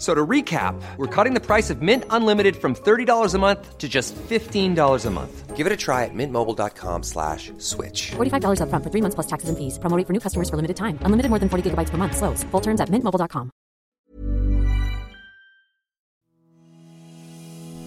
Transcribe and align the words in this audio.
F- 0.00 0.06
So 0.06 0.14
to 0.14 0.26
recap, 0.26 0.74
we're 0.96 1.24
cutting 1.24 1.34
the 1.34 1.46
price 1.46 1.68
of 1.74 1.82
Mint 1.82 2.04
Unlimited 2.10 2.56
from 2.56 2.74
$30 2.74 3.34
a 3.34 3.38
month 3.38 3.76
to 3.78 3.86
just 3.86 4.14
$15 4.30 5.06
a 5.06 5.10
month. 5.10 5.56
Give 5.56 5.66
it 5.66 5.72
a 5.74 5.76
try 5.76 6.04
at 6.04 6.14
mintmobile.com 6.14 7.02
slash 7.02 7.52
switch. 7.58 8.12
$45 8.16 8.60
upfront 8.62 8.82
for 8.82 8.90
three 8.90 9.02
months 9.02 9.14
plus 9.14 9.26
taxes 9.26 9.48
and 9.50 9.58
fees. 9.58 9.78
Promo 9.78 9.96
rate 9.98 10.06
for 10.06 10.14
new 10.14 10.20
customers 10.20 10.48
for 10.48 10.56
limited 10.56 10.76
time. 10.76 10.96
Unlimited 11.04 11.28
more 11.28 11.38
than 11.38 11.48
40 11.50 11.62
gigabytes 11.70 11.90
per 11.90 11.98
month. 11.98 12.16
Slows. 12.16 12.44
Full 12.50 12.62
terms 12.62 12.80
at 12.80 12.88
mintmobile.com. 12.88 13.50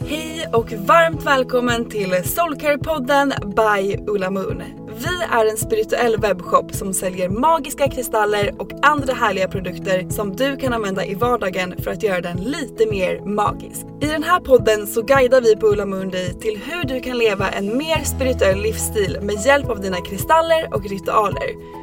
Hej 0.08 0.48
och 0.54 0.72
varmt 0.72 1.24
välkommen 1.24 1.90
till 1.90 2.10
Soulcare-podden 2.24 3.34
by 3.56 3.96
Ulla 4.08 4.30
Moon. 4.30 4.64
Vi 4.98 5.24
är 5.32 5.46
en 5.46 5.58
spirituell 5.58 6.18
webbshop 6.18 6.76
som 6.76 6.94
säljer 6.94 7.30
magiska 7.30 7.90
kristaller 7.90 8.56
och 8.58 8.72
andra 8.82 9.14
härliga 9.14 9.48
produkter 9.48 10.10
som 10.10 10.36
du 10.36 10.58
kan 10.58 10.74
använda 10.74 11.06
i 11.06 11.16
vardagen 11.16 11.76
för 11.78 11.92
att 11.92 12.04
göra 12.04 12.22
den 12.22 12.38
lite 12.38 12.86
mer 12.86 13.20
magisk. 13.26 13.86
I 14.02 14.06
den 14.06 14.24
här 14.24 14.40
podden 14.40 14.88
så 14.88 15.02
guidar 15.02 15.42
vi 15.42 15.56
på 15.56 15.68
Ulla 15.68 15.86
Mundi 15.86 16.34
till 16.34 16.62
hur 16.66 16.84
du 16.84 17.00
kan 17.00 17.18
leva 17.18 17.50
en 17.50 17.78
mer 17.78 18.04
spirituell 18.04 18.62
livsstil 18.62 19.18
med 19.22 19.46
hjälp 19.46 19.70
av 19.70 19.82
dina 19.82 19.98
kristaller 19.98 20.70
och 20.74 20.90
ritualer. 20.90 21.83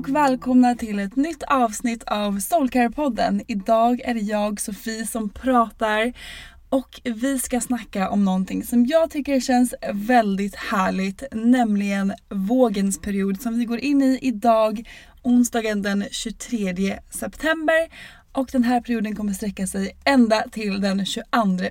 Och 0.00 0.08
välkomna 0.08 0.74
till 0.74 0.98
ett 0.98 1.16
nytt 1.16 1.42
avsnitt 1.42 2.02
av 2.02 2.38
Soulcare-podden. 2.38 3.42
Idag 3.48 4.00
är 4.00 4.14
det 4.14 4.20
jag, 4.20 4.60
Sofie, 4.60 5.06
som 5.06 5.28
pratar 5.28 6.12
och 6.68 7.00
vi 7.04 7.38
ska 7.38 7.60
snacka 7.60 8.10
om 8.10 8.24
någonting 8.24 8.64
som 8.64 8.86
jag 8.86 9.10
tycker 9.10 9.40
känns 9.40 9.74
väldigt 9.92 10.54
härligt, 10.54 11.22
nämligen 11.32 12.12
vågens 12.28 13.00
period 13.00 13.40
som 13.40 13.58
vi 13.58 13.64
går 13.64 13.78
in 13.78 14.02
i 14.02 14.18
idag, 14.22 14.88
onsdagen 15.22 15.82
den 15.82 16.04
23 16.10 16.98
september. 17.10 17.88
Och 18.32 18.48
den 18.52 18.64
här 18.64 18.80
perioden 18.80 19.16
kommer 19.16 19.32
sträcka 19.32 19.66
sig 19.66 19.96
ända 20.04 20.44
till 20.52 20.80
den 20.80 21.06
22 21.06 21.24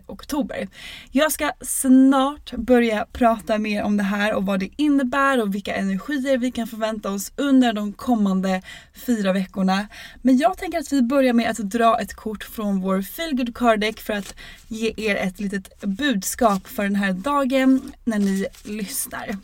oktober. 0.06 0.68
Jag 1.12 1.32
ska 1.32 1.52
snart 1.62 2.52
börja 2.52 3.06
prata 3.12 3.58
mer 3.58 3.84
om 3.84 3.98
det 3.98 4.04
här 4.04 4.34
och 4.34 4.46
vad 4.46 4.60
det 4.60 4.70
innebär 4.76 5.42
och 5.42 5.56
vilka 5.56 5.76
energier 5.76 6.38
vi 6.38 6.52
kan 6.52 6.68
förvänta 6.68 7.12
oss 7.12 7.32
under 7.36 7.74
de 7.74 7.94
kommande 7.94 8.62
fyra 8.94 9.34
veckorna. 9.34 9.88
Men 10.22 10.38
jag 10.38 10.58
tänker 10.58 10.80
att 10.80 10.94
vi 10.94 11.02
börjar 11.02 11.34
med 11.34 11.50
att 11.50 11.58
dra 11.58 12.00
ett 12.00 12.14
kort 12.14 12.44
från 12.44 12.82
vår 12.82 13.02
feelgood 13.02 13.56
card 13.56 13.80
deck 13.80 14.00
för 14.00 14.14
att 14.14 14.36
ge 14.68 14.94
er 14.98 15.16
ett 15.16 15.40
litet 15.40 15.82
budskap 15.82 16.68
för 16.68 16.84
den 16.84 16.96
här 16.96 17.14
dagen 17.14 17.92
när 18.04 18.20
ni 18.20 18.46
lyssnar. 18.64 19.38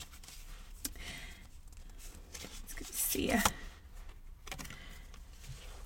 Ska 2.67 2.79
vi 2.79 2.85
se. 2.93 3.41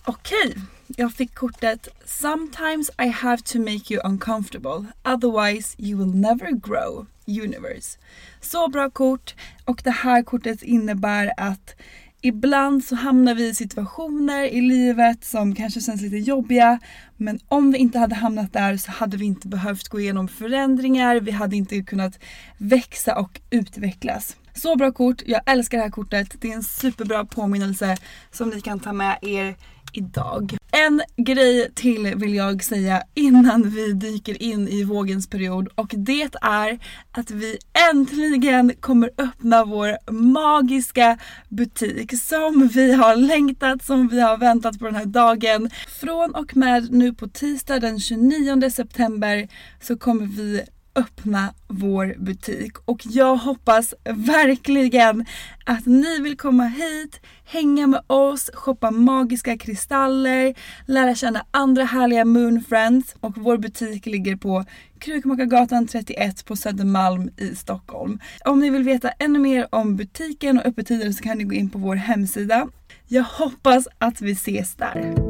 Okej, 0.03 0.56
jag 0.98 1.14
fick 1.14 1.36
kortet 1.36 1.88
Sometimes 2.06 2.90
I 2.98 3.08
have 3.08 3.42
to 3.44 3.60
make 3.60 3.94
you 3.94 4.02
uncomfortable, 4.06 4.86
otherwise 5.06 5.76
you 5.78 6.00
will 6.00 6.16
never 6.16 6.52
grow. 6.52 7.06
Universe. 7.28 7.98
Så 8.42 8.68
bra 8.68 8.90
kort 8.90 9.36
och 9.66 9.82
det 9.84 9.92
här 9.92 10.24
kortet 10.24 10.64
innebär 10.64 11.32
att 11.38 11.76
ibland 12.22 12.84
så 12.84 12.96
hamnar 12.96 13.36
vi 13.36 13.48
i 13.48 13.56
situationer 13.56 14.44
i 14.44 14.62
livet 14.62 15.26
som 15.26 15.56
kanske 15.56 15.82
känns 15.82 16.02
lite 16.02 16.18
jobbiga 16.18 16.80
men 17.18 17.40
om 17.48 17.72
vi 17.72 17.78
inte 17.78 18.00
hade 18.00 18.16
hamnat 18.16 18.54
där 18.54 18.78
så 18.78 18.92
hade 18.92 19.18
vi 19.18 19.26
inte 19.26 19.48
behövt 19.48 19.88
gå 19.88 20.00
igenom 20.00 20.28
förändringar, 20.28 21.20
vi 21.20 21.32
hade 21.32 21.56
inte 21.56 21.82
kunnat 21.82 22.20
växa 22.58 23.16
och 23.16 23.42
utvecklas. 23.50 24.38
Så 24.54 24.76
bra 24.76 24.92
kort, 24.92 25.22
jag 25.26 25.42
älskar 25.46 25.78
det 25.78 25.84
här 25.84 25.92
kortet. 25.92 26.36
Det 26.42 26.52
är 26.52 26.56
en 26.56 26.64
superbra 26.64 27.26
påminnelse 27.26 27.98
som 28.32 28.50
ni 28.50 28.62
kan 28.62 28.80
ta 28.80 28.94
med 28.94 29.18
er 29.22 29.56
idag. 29.94 30.58
En 30.72 31.02
grej 31.18 31.72
till 31.76 32.14
vill 32.16 32.34
jag 32.36 32.64
säga 32.64 33.04
innan 33.14 33.70
vi 33.70 33.94
dyker 33.94 34.44
in 34.44 34.68
i 34.68 34.84
vågens 34.84 35.30
period 35.30 35.68
och 35.76 35.94
det 35.98 36.36
är 36.42 36.80
att 37.12 37.32
vi 37.32 37.58
äntligen 37.92 38.74
kommer 38.80 39.10
öppna 39.18 39.66
vår 39.66 40.12
magiska 40.12 41.18
butik 41.50 42.20
som 42.20 42.68
vi 42.74 42.94
har 42.94 43.16
längtat, 43.16 43.86
som 43.86 44.08
vi 44.08 44.22
har 44.22 44.38
väntat 44.38 44.80
på 44.80 44.86
den 44.86 44.96
här 44.96 45.06
dagen. 45.06 45.70
Från 46.02 46.36
och 46.36 46.58
med 46.58 46.92
nu 46.92 47.14
på 47.14 47.28
tisdag 47.28 47.80
den 47.80 48.00
29 48.00 48.70
september 48.70 49.48
så 49.82 49.98
kommer 49.98 50.26
vi 50.26 50.64
öppna 51.00 51.54
vår 51.68 52.16
butik 52.18 52.78
och 52.86 53.02
jag 53.04 53.36
hoppas 53.36 53.94
verkligen 54.06 55.26
att 55.66 55.86
ni 55.86 56.20
vill 56.20 56.38
komma 56.38 56.64
hit, 56.64 57.22
hänga 57.46 57.88
med 57.88 58.02
oss, 58.08 58.50
shoppa 58.54 58.92
magiska 58.92 59.58
kristaller, 59.58 60.56
lära 60.86 61.16
känna 61.16 61.46
andra 61.52 61.84
härliga 61.84 62.26
moonfriends 62.26 63.16
och 63.20 63.38
vår 63.38 63.58
butik 63.58 64.06
ligger 64.06 64.36
på 64.36 64.66
Krukmakargatan 65.00 65.88
31 65.88 66.46
på 66.46 66.56
Södermalm 66.56 67.30
i 67.38 67.56
Stockholm. 67.56 68.20
Om 68.46 68.59
ni 68.59 68.70
vill 68.70 68.84
veta 68.84 69.09
ännu 69.09 69.40
mer 69.40 69.68
om 69.72 69.96
butiken 69.96 70.58
och 70.58 70.66
öppettider 70.66 71.12
så 71.12 71.24
kan 71.24 71.38
ni 71.38 71.44
gå 71.44 71.54
in 71.54 71.70
på 71.70 71.80
vår 71.80 71.96
hemsida. 71.96 72.68
Jag 73.08 73.24
hoppas 73.24 73.88
att 73.98 74.22
vi 74.22 74.32
ses 74.32 74.76
där. 74.76 75.28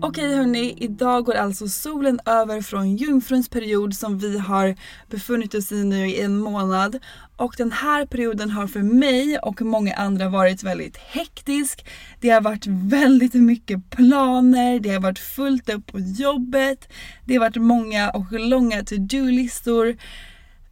Okej 0.00 0.36
hörni, 0.36 0.74
idag 0.80 1.24
går 1.24 1.34
alltså 1.34 1.68
solen 1.68 2.20
över 2.26 2.62
från 2.62 2.96
jungfruns 2.96 3.48
period 3.48 3.94
som 3.94 4.18
vi 4.18 4.38
har 4.38 4.74
befunnit 5.10 5.54
oss 5.54 5.72
i 5.72 5.84
nu 5.84 6.08
i 6.08 6.20
en 6.20 6.38
månad. 6.38 6.98
Och 7.36 7.54
den 7.58 7.72
här 7.72 8.06
perioden 8.06 8.50
har 8.50 8.66
för 8.66 8.82
mig 8.82 9.38
och 9.38 9.62
många 9.62 9.94
andra 9.94 10.28
varit 10.28 10.62
väldigt 10.62 10.96
hektisk. 10.96 11.86
Det 12.20 12.30
har 12.30 12.40
varit 12.40 12.66
väldigt 12.66 13.34
mycket 13.34 13.90
planer, 13.90 14.80
det 14.80 14.90
har 14.90 15.00
varit 15.00 15.18
fullt 15.18 15.68
upp 15.68 15.86
på 15.86 15.98
jobbet, 16.00 16.88
det 17.24 17.34
har 17.34 17.40
varit 17.40 17.62
många 17.62 18.10
och 18.10 18.32
långa 18.32 18.84
to-do-listor. 18.84 19.96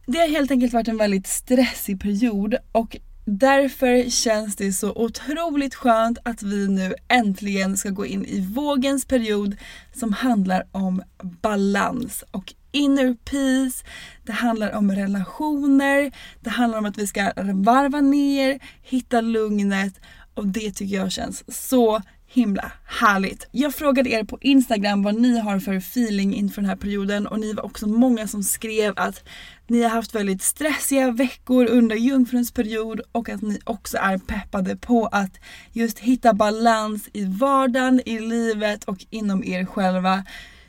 Det 0.05 0.17
har 0.19 0.27
helt 0.27 0.51
enkelt 0.51 0.73
varit 0.73 0.87
en 0.87 0.97
väldigt 0.97 1.27
stressig 1.27 2.01
period 2.01 2.55
och 2.71 2.97
Därför 3.29 4.09
känns 4.09 4.55
det 4.55 4.73
så 4.73 4.91
otroligt 4.95 5.75
skönt 5.75 6.17
att 6.23 6.43
vi 6.43 6.67
nu 6.67 6.95
äntligen 7.07 7.77
ska 7.77 7.89
gå 7.89 8.05
in 8.05 8.25
i 8.25 8.41
vågens 8.41 9.05
period 9.05 9.55
som 9.93 10.13
handlar 10.13 10.63
om 10.71 11.03
balans 11.41 12.23
och 12.31 12.53
inner 12.71 13.13
peace, 13.13 13.85
det 14.23 14.31
handlar 14.31 14.75
om 14.75 14.91
relationer, 14.91 16.11
det 16.41 16.49
handlar 16.49 16.79
om 16.79 16.85
att 16.85 16.97
vi 16.97 17.07
ska 17.07 17.31
varva 17.53 18.01
ner, 18.01 18.59
hitta 18.81 19.21
lugnet. 19.21 19.93
Och 20.33 20.47
det 20.47 20.71
tycker 20.71 20.95
jag 20.95 21.11
känns 21.11 21.69
så 21.69 22.01
himla 22.37 22.71
härligt. 22.85 23.47
Jag 23.51 23.75
frågade 23.75 24.09
er 24.09 24.23
på 24.23 24.37
Instagram 24.41 25.03
vad 25.03 25.15
ni 25.15 25.39
har 25.39 25.59
för 25.59 25.73
feeling 25.73 26.35
inför 26.35 26.61
den 26.61 26.69
här 26.69 26.75
perioden 26.75 27.27
och 27.27 27.39
ni 27.39 27.53
var 27.53 27.65
också 27.65 27.87
många 27.87 28.27
som 28.27 28.43
skrev 28.43 28.93
att 28.95 29.23
ni 29.67 29.83
har 29.83 29.89
haft 29.89 30.15
väldigt 30.15 30.41
stressiga 30.41 31.11
veckor 31.11 31.65
under 31.65 31.95
jungfruns 31.95 32.51
period 32.51 33.01
och 33.11 33.29
att 33.29 33.41
ni 33.41 33.59
också 33.63 33.97
är 33.97 34.17
peppade 34.17 34.75
på 34.75 35.05
att 35.05 35.39
just 35.73 35.99
hitta 35.99 36.33
balans 36.33 37.09
i 37.13 37.25
vardagen, 37.25 38.01
i 38.05 38.19
livet 38.19 38.83
och 38.83 39.05
inom 39.09 39.43
er 39.43 39.65
själva. 39.65 40.23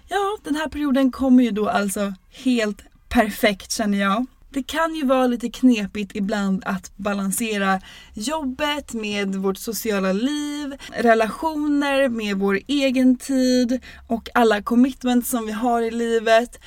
Ja, 0.09 0.39
den 0.45 0.55
här 0.55 0.69
perioden 0.69 1.13
kommer 1.13 1.45
ju 1.45 1.51
då 1.51 1.69
alltså 1.69 2.15
helt 2.45 2.83
perfekt 3.09 3.73
känner 3.73 3.99
jag. 3.99 4.27
Det 4.51 4.63
kan 4.63 4.95
ju 4.95 5.05
vara 5.05 5.27
lite 5.27 5.51
knepigt 5.51 6.17
ibland 6.17 6.63
att 6.67 6.97
balansera 6.97 7.81
jobbet 8.15 8.95
med 8.95 9.35
vårt 9.35 9.59
sociala 9.59 10.13
liv, 10.13 10.75
relationer 10.89 12.09
med 12.09 12.37
vår 12.37 12.61
egen 12.67 13.17
tid 13.17 13.81
och 14.09 14.29
alla 14.35 14.63
commitments 14.63 15.31
som 15.31 15.47
vi 15.47 15.53
har 15.53 15.83
i 15.83 15.91
livet. 15.91 16.61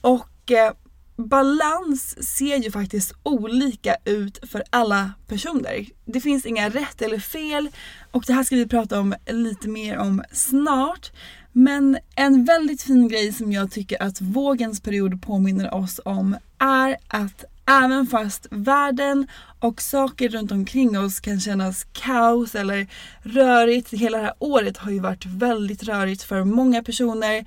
Och 0.00 0.50
eh, 0.50 0.72
balans 1.16 2.28
ser 2.36 2.56
ju 2.56 2.70
faktiskt 2.70 3.14
olika 3.22 3.96
ut 4.04 4.50
för 4.50 4.62
alla 4.70 5.12
personer. 5.28 5.86
Det 6.04 6.20
finns 6.20 6.46
inga 6.46 6.68
rätt 6.68 7.02
eller 7.02 7.18
fel 7.18 7.68
och 8.10 8.24
det 8.26 8.32
här 8.32 8.44
ska 8.44 8.56
vi 8.56 8.68
prata 8.68 9.00
om 9.00 9.14
lite 9.26 9.68
mer 9.68 9.98
om 9.98 10.22
snart. 10.32 11.12
Men 11.52 11.98
en 12.14 12.44
väldigt 12.44 12.82
fin 12.82 13.08
grej 13.08 13.32
som 13.32 13.52
jag 13.52 13.70
tycker 13.70 14.02
att 14.02 14.20
vågens 14.20 14.80
period 14.80 15.22
påminner 15.22 15.74
oss 15.74 16.00
om 16.04 16.36
är 16.58 16.96
att 17.08 17.44
även 17.66 18.06
fast 18.06 18.46
världen 18.50 19.26
och 19.58 19.82
saker 19.82 20.28
runt 20.28 20.52
omkring 20.52 20.98
oss 20.98 21.20
kan 21.20 21.40
kännas 21.40 21.86
kaos 21.92 22.54
eller 22.54 22.86
rörigt, 23.22 23.90
hela 23.90 24.18
det 24.18 24.24
här 24.24 24.34
året 24.38 24.76
har 24.76 24.90
ju 24.90 25.00
varit 25.00 25.26
väldigt 25.26 25.82
rörigt 25.82 26.22
för 26.22 26.44
många 26.44 26.82
personer 26.82 27.44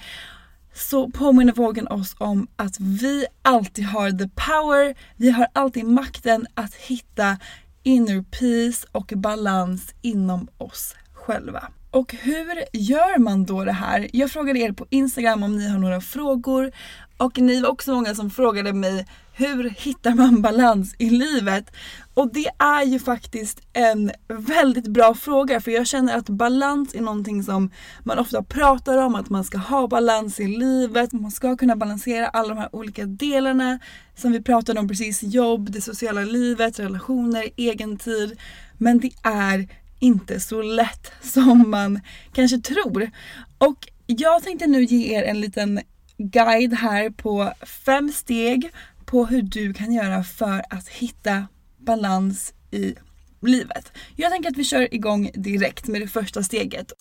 så 0.73 1.09
påminner 1.09 1.53
vågen 1.53 1.87
oss 1.87 2.15
om 2.17 2.47
att 2.55 2.79
vi 2.79 3.25
alltid 3.41 3.85
har 3.85 4.11
the 4.11 4.29
power, 4.35 4.95
vi 5.15 5.31
har 5.31 5.47
alltid 5.53 5.85
makten 5.85 6.47
att 6.53 6.75
hitta 6.75 7.37
inner 7.83 8.21
peace 8.21 8.87
och 8.91 9.13
balans 9.15 9.93
inom 10.01 10.47
oss 10.57 10.95
själva. 11.13 11.67
Och 11.95 12.15
hur 12.21 12.63
gör 12.73 13.19
man 13.19 13.45
då 13.45 13.65
det 13.65 13.71
här? 13.71 14.07
Jag 14.13 14.31
frågade 14.31 14.59
er 14.59 14.71
på 14.71 14.85
Instagram 14.89 15.43
om 15.43 15.57
ni 15.57 15.69
har 15.69 15.79
några 15.79 16.01
frågor 16.01 16.71
och 17.17 17.37
ni 17.37 17.61
var 17.61 17.69
också 17.69 17.93
många 17.93 18.15
som 18.15 18.29
frågade 18.29 18.73
mig 18.73 19.05
hur 19.33 19.69
hittar 19.69 20.13
man 20.13 20.41
balans 20.41 20.95
i 20.99 21.09
livet? 21.09 21.71
Och 22.13 22.33
det 22.33 22.47
är 22.59 22.83
ju 22.83 22.99
faktiskt 22.99 23.61
en 23.73 24.11
väldigt 24.27 24.87
bra 24.87 25.13
fråga 25.13 25.61
för 25.61 25.71
jag 25.71 25.87
känner 25.87 26.17
att 26.17 26.29
balans 26.29 26.95
är 26.95 27.01
någonting 27.01 27.43
som 27.43 27.71
man 28.03 28.19
ofta 28.19 28.43
pratar 28.43 28.97
om, 28.97 29.15
att 29.15 29.29
man 29.29 29.43
ska 29.43 29.57
ha 29.57 29.87
balans 29.87 30.39
i 30.39 30.47
livet, 30.47 31.13
man 31.13 31.31
ska 31.31 31.57
kunna 31.57 31.75
balansera 31.75 32.27
alla 32.27 32.49
de 32.49 32.57
här 32.57 32.75
olika 32.75 33.05
delarna 33.05 33.79
som 34.15 34.31
vi 34.31 34.41
pratade 34.41 34.79
om 34.79 34.87
precis, 34.87 35.23
jobb, 35.23 35.71
det 35.71 35.81
sociala 35.81 36.21
livet, 36.21 36.79
relationer, 36.79 37.45
egen 37.55 37.97
tid. 37.97 38.39
Men 38.77 38.99
det 38.99 39.11
är 39.23 39.84
inte 39.99 40.39
så 40.39 40.61
lätt 40.61 41.11
som 41.21 41.69
man 41.69 41.99
kanske 42.33 42.57
tror. 42.57 43.11
Och 43.57 43.87
jag 44.05 44.43
tänkte 44.43 44.67
nu 44.67 44.83
ge 44.83 45.15
er 45.15 45.23
en 45.23 45.41
liten 45.41 45.81
guide 46.17 46.73
här 46.73 47.09
på 47.09 47.53
fem 47.85 48.11
steg 48.11 48.71
på 49.05 49.25
hur 49.25 49.41
du 49.41 49.73
kan 49.73 49.93
göra 49.93 50.23
för 50.23 50.63
att 50.69 50.87
hitta 50.89 51.47
balans 51.77 52.53
i 52.71 52.95
livet. 53.41 53.91
Jag 54.15 54.31
tänker 54.31 54.49
att 54.49 54.57
vi 54.57 54.63
kör 54.63 54.93
igång 54.93 55.31
direkt 55.33 55.87
med 55.87 56.01
det 56.01 56.07
första 56.07 56.43
steget. 56.43 56.91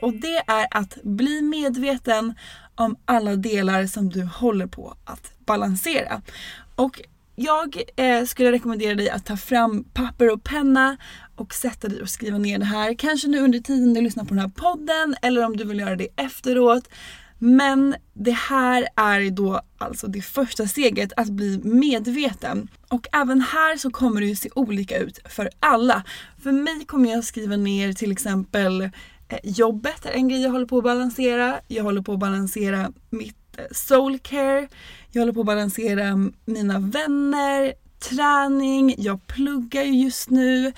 Och 0.00 0.12
det 0.14 0.36
är 0.46 0.66
att 0.70 0.98
bli 1.02 1.42
medveten 1.42 2.34
om 2.74 2.96
alla 3.04 3.36
delar 3.36 3.86
som 3.86 4.08
du 4.08 4.24
håller 4.24 4.66
på 4.66 4.96
att 5.04 5.32
balansera. 5.38 6.22
Och 6.74 7.00
jag 7.36 7.82
eh, 7.96 8.24
skulle 8.24 8.52
rekommendera 8.52 8.94
dig 8.94 9.10
att 9.10 9.26
ta 9.26 9.36
fram 9.36 9.84
papper 9.84 10.32
och 10.32 10.44
penna 10.44 10.96
och 11.36 11.54
sätta 11.54 11.88
dig 11.88 12.02
och 12.02 12.08
skriva 12.08 12.38
ner 12.38 12.58
det 12.58 12.64
här. 12.64 12.94
Kanske 12.94 13.28
nu 13.28 13.38
under 13.40 13.58
tiden 13.58 13.94
du 13.94 14.00
lyssnar 14.00 14.24
på 14.24 14.28
den 14.28 14.38
här 14.38 14.48
podden 14.48 15.16
eller 15.22 15.44
om 15.44 15.56
du 15.56 15.64
vill 15.64 15.78
göra 15.78 15.96
det 15.96 16.08
efteråt. 16.16 16.88
Men 17.38 17.94
det 18.14 18.36
här 18.36 18.88
är 18.96 19.30
då 19.30 19.60
alltså 19.78 20.06
det 20.06 20.22
första 20.22 20.66
steget, 20.66 21.12
att 21.16 21.30
bli 21.30 21.60
medveten. 21.64 22.68
Och 22.88 23.06
även 23.12 23.40
här 23.40 23.76
så 23.76 23.90
kommer 23.90 24.20
det 24.20 24.26
ju 24.26 24.36
se 24.36 24.48
olika 24.54 24.98
ut 24.98 25.18
för 25.28 25.50
alla. 25.60 26.02
För 26.42 26.52
mig 26.52 26.84
kommer 26.86 27.10
jag 27.10 27.24
skriva 27.24 27.56
ner 27.56 27.92
till 27.92 28.12
exempel 28.12 28.82
eh, 29.28 29.38
jobbet 29.42 30.06
är 30.06 30.10
en 30.10 30.28
grej 30.28 30.42
jag 30.42 30.50
håller 30.50 30.66
på 30.66 30.78
att 30.78 30.84
balansera. 30.84 31.60
Jag 31.68 31.84
håller 31.84 32.02
på 32.02 32.12
att 32.12 32.18
balansera 32.18 32.92
mitt 33.10 33.45
Soulcare. 33.70 34.68
Jag 35.10 35.22
håller 35.22 35.32
på 35.32 35.40
att 35.40 35.46
balansera 35.46 36.30
mina 36.44 36.78
vänner, 36.78 37.74
träning, 37.98 38.94
jag 38.98 39.26
pluggar 39.26 39.82
ju 39.82 40.02
just 40.04 40.30
nu 40.30 40.72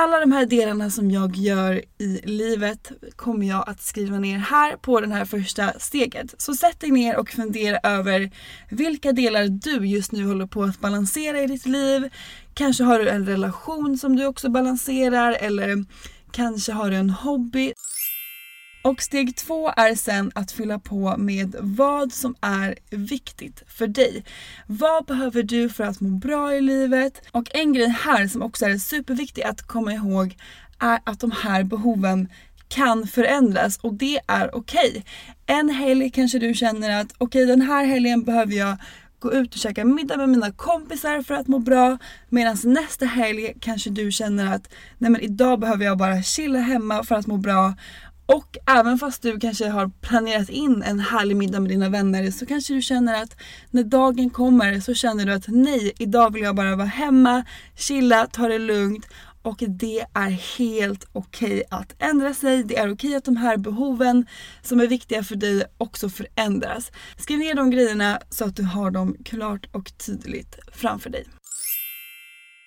alla 0.00 0.20
de 0.20 0.32
här 0.32 0.46
delarna 0.46 0.90
som 0.90 1.10
jag 1.10 1.36
gör 1.36 1.82
i 1.98 2.20
livet 2.24 2.92
kommer 3.16 3.46
jag 3.46 3.68
att 3.68 3.82
skriva 3.82 4.18
ner 4.18 4.38
här 4.38 4.76
på 4.76 5.00
det 5.00 5.14
här 5.14 5.24
första 5.24 5.72
steget. 5.78 6.34
Så 6.38 6.54
sätt 6.54 6.80
dig 6.80 6.90
ner 6.90 7.16
och 7.16 7.28
fundera 7.28 7.78
över 7.82 8.30
vilka 8.70 9.12
delar 9.12 9.48
du 9.48 9.86
just 9.86 10.12
nu 10.12 10.24
håller 10.26 10.46
på 10.46 10.62
att 10.62 10.80
balansera 10.80 11.40
i 11.40 11.46
ditt 11.46 11.66
liv. 11.66 12.10
Kanske 12.54 12.84
har 12.84 12.98
du 12.98 13.08
en 13.08 13.26
relation 13.26 13.98
som 13.98 14.16
du 14.16 14.26
också 14.26 14.48
balanserar 14.48 15.32
eller 15.32 15.84
kanske 16.30 16.72
har 16.72 16.90
du 16.90 16.96
en 16.96 17.10
hobby. 17.10 17.72
Och 18.82 19.02
steg 19.02 19.36
två 19.36 19.70
är 19.76 19.94
sen 19.94 20.32
att 20.34 20.52
fylla 20.52 20.78
på 20.78 21.16
med 21.16 21.56
vad 21.60 22.12
som 22.12 22.34
är 22.40 22.74
viktigt 22.90 23.62
för 23.66 23.86
dig. 23.86 24.24
Vad 24.66 25.04
behöver 25.04 25.42
du 25.42 25.68
för 25.68 25.84
att 25.84 26.00
må 26.00 26.08
bra 26.08 26.54
i 26.54 26.60
livet? 26.60 27.22
Och 27.32 27.54
en 27.54 27.72
grej 27.72 27.88
här 27.88 28.28
som 28.28 28.42
också 28.42 28.66
är 28.66 28.78
superviktig 28.78 29.42
att 29.42 29.62
komma 29.62 29.92
ihåg 29.92 30.36
är 30.78 30.98
att 31.04 31.20
de 31.20 31.30
här 31.30 31.64
behoven 31.64 32.28
kan 32.68 33.06
förändras 33.06 33.78
och 33.78 33.94
det 33.94 34.20
är 34.26 34.54
okej. 34.54 34.88
Okay. 34.90 35.02
En 35.46 35.70
helg 35.70 36.10
kanske 36.10 36.38
du 36.38 36.54
känner 36.54 37.00
att 37.00 37.12
okej 37.18 37.44
okay, 37.44 37.44
den 37.44 37.62
här 37.62 37.84
helgen 37.84 38.24
behöver 38.24 38.54
jag 38.54 38.76
gå 39.18 39.32
ut 39.32 39.54
och 39.54 39.60
käka 39.60 39.84
middag 39.84 40.16
med 40.16 40.28
mina 40.28 40.52
kompisar 40.52 41.22
för 41.22 41.34
att 41.34 41.48
må 41.48 41.58
bra. 41.58 41.98
Medan 42.28 42.56
nästa 42.64 43.06
helg 43.06 43.54
kanske 43.60 43.90
du 43.90 44.12
känner 44.12 44.54
att 44.54 44.74
nej 44.98 45.10
men 45.10 45.20
idag 45.20 45.60
behöver 45.60 45.84
jag 45.84 45.98
bara 45.98 46.22
chilla 46.22 46.58
hemma 46.58 47.04
för 47.04 47.14
att 47.14 47.26
må 47.26 47.36
bra. 47.36 47.74
Och 48.28 48.56
även 48.66 48.98
fast 48.98 49.22
du 49.22 49.40
kanske 49.40 49.68
har 49.68 49.90
planerat 50.00 50.48
in 50.48 50.82
en 50.82 51.00
härlig 51.00 51.36
middag 51.36 51.60
med 51.60 51.70
dina 51.70 51.88
vänner 51.88 52.30
så 52.30 52.46
kanske 52.46 52.74
du 52.74 52.82
känner 52.82 53.22
att 53.22 53.36
när 53.70 53.82
dagen 53.82 54.30
kommer 54.30 54.80
så 54.80 54.94
känner 54.94 55.26
du 55.26 55.32
att 55.32 55.44
nej, 55.48 55.92
idag 55.98 56.32
vill 56.32 56.42
jag 56.42 56.54
bara 56.54 56.76
vara 56.76 56.86
hemma, 56.86 57.44
chilla, 57.76 58.26
ta 58.26 58.48
det 58.48 58.58
lugnt 58.58 59.06
och 59.42 59.56
det 59.68 60.04
är 60.14 60.58
helt 60.58 61.04
okej 61.12 61.52
okay 61.52 61.62
att 61.70 61.94
ändra 62.02 62.34
sig. 62.34 62.64
Det 62.64 62.78
är 62.78 62.92
okej 62.92 62.92
okay 62.92 63.14
att 63.14 63.24
de 63.24 63.36
här 63.36 63.56
behoven 63.56 64.26
som 64.62 64.80
är 64.80 64.86
viktiga 64.86 65.22
för 65.22 65.36
dig 65.36 65.64
också 65.78 66.08
förändras. 66.08 66.92
Skriv 67.16 67.38
ner 67.38 67.54
de 67.54 67.70
grejerna 67.70 68.20
så 68.30 68.44
att 68.44 68.56
du 68.56 68.62
har 68.62 68.90
dem 68.90 69.16
klart 69.24 69.66
och 69.72 69.92
tydligt 69.98 70.58
framför 70.72 71.10
dig. 71.10 71.24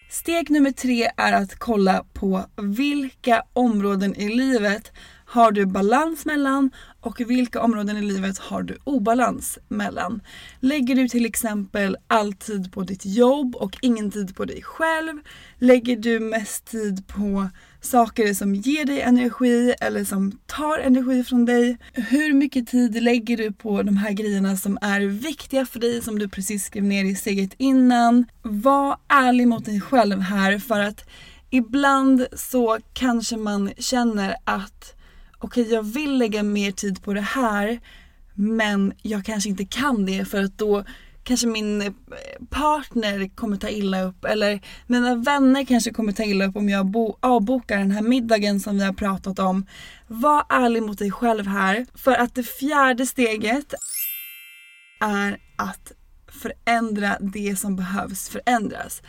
Steg 0.10 0.50
nummer 0.50 0.72
tre 0.72 1.12
är 1.18 1.34
att 1.34 1.60
kolla 1.60 2.06
på 2.14 2.46
vilka 2.58 3.44
områden 3.54 4.16
i 4.16 4.36
livet 4.36 4.92
har 5.32 5.52
du 5.52 5.66
balans 5.66 6.26
mellan 6.26 6.72
och 7.00 7.20
vilka 7.20 7.62
områden 7.62 7.98
i 7.98 8.02
livet 8.02 8.38
har 8.38 8.64
du 8.64 8.78
obalans 8.84 9.60
mellan? 9.68 10.22
Lägger 10.60 10.96
du 10.96 11.10
till 11.10 11.26
exempel 11.26 11.98
all 12.08 12.34
tid 12.34 12.74
på 12.74 12.84
ditt 12.84 13.06
jobb 13.06 13.56
och 13.56 13.78
ingen 13.82 14.12
tid 14.12 14.36
på 14.36 14.46
dig 14.46 14.62
själv? 14.64 15.20
Lägger 15.58 15.96
du 15.96 16.20
mest 16.20 16.66
tid 16.66 17.08
på 17.08 17.50
saker 17.82 18.34
som 18.34 18.56
ger 18.56 18.86
dig 18.86 19.02
energi 19.02 19.74
eller 19.82 20.04
som 20.04 20.32
tar 20.46 20.80
energi 20.80 21.24
från 21.24 21.46
dig? 21.46 21.78
Hur 21.94 22.34
mycket 22.34 22.68
tid 22.68 23.04
lägger 23.04 23.38
du 23.38 23.52
på 23.52 23.84
de 23.84 23.98
här 23.98 24.12
grejerna 24.12 24.58
som 24.58 24.78
är 24.82 25.02
viktiga 25.02 25.66
för 25.66 25.80
dig 25.80 26.02
som 26.02 26.20
du 26.20 26.30
precis 26.30 26.66
skrev 26.66 26.84
ner 26.84 27.06
i 27.06 27.16
steget 27.16 27.54
innan? 27.58 28.26
Var 28.42 28.98
ärlig 29.08 29.48
mot 29.48 29.66
dig 29.66 29.82
själv 29.82 30.20
här 30.20 30.60
för 30.60 30.80
att 30.80 31.10
ibland 31.50 32.28
så 32.34 32.78
kanske 32.94 33.38
man 33.38 33.72
känner 33.78 34.36
att 34.44 34.96
okej 35.42 35.64
okay, 35.64 35.74
jag 35.74 35.84
vill 35.84 36.18
lägga 36.18 36.44
mer 36.44 36.72
tid 36.72 37.04
på 37.04 37.14
det 37.14 37.22
här 37.22 37.80
men 38.34 38.94
jag 39.02 39.26
kanske 39.26 39.50
inte 39.50 39.66
kan 39.66 40.06
det 40.06 40.26
för 40.26 40.44
att 40.44 40.58
då 40.58 40.84
kanske 41.24 41.48
min 41.48 41.82
eh, 41.82 41.92
partner 42.50 43.36
kommer 43.36 43.58
ta 43.58 43.70
illa 43.70 44.02
upp 44.02 44.26
eller 44.26 44.62
mina 44.88 45.16
vänner 45.16 45.66
kanske 45.66 45.94
kommer 45.94 46.12
ta 46.12 46.24
illa 46.24 46.46
upp 46.46 46.56
om 46.56 46.70
jag 46.70 46.96
avbokar 47.20 47.78
den 47.78 47.92
här 47.92 48.02
middagen 48.02 48.60
som 48.60 48.78
vi 48.78 48.84
har 48.84 48.94
pratat 48.94 49.40
om. 49.40 49.66
Var 50.08 50.46
ärlig 50.50 50.84
mot 50.84 51.00
dig 51.00 51.12
själv 51.12 51.48
här 51.48 51.86
för 51.96 52.12
att 52.12 52.36
det 52.36 52.44
fjärde 52.44 53.06
steget 53.06 53.74
är 55.00 55.38
att 55.56 55.92
förändra 56.28 57.18
det 57.20 57.60
som 57.60 57.76
behövs 57.76 58.30
förändras. 58.30 59.02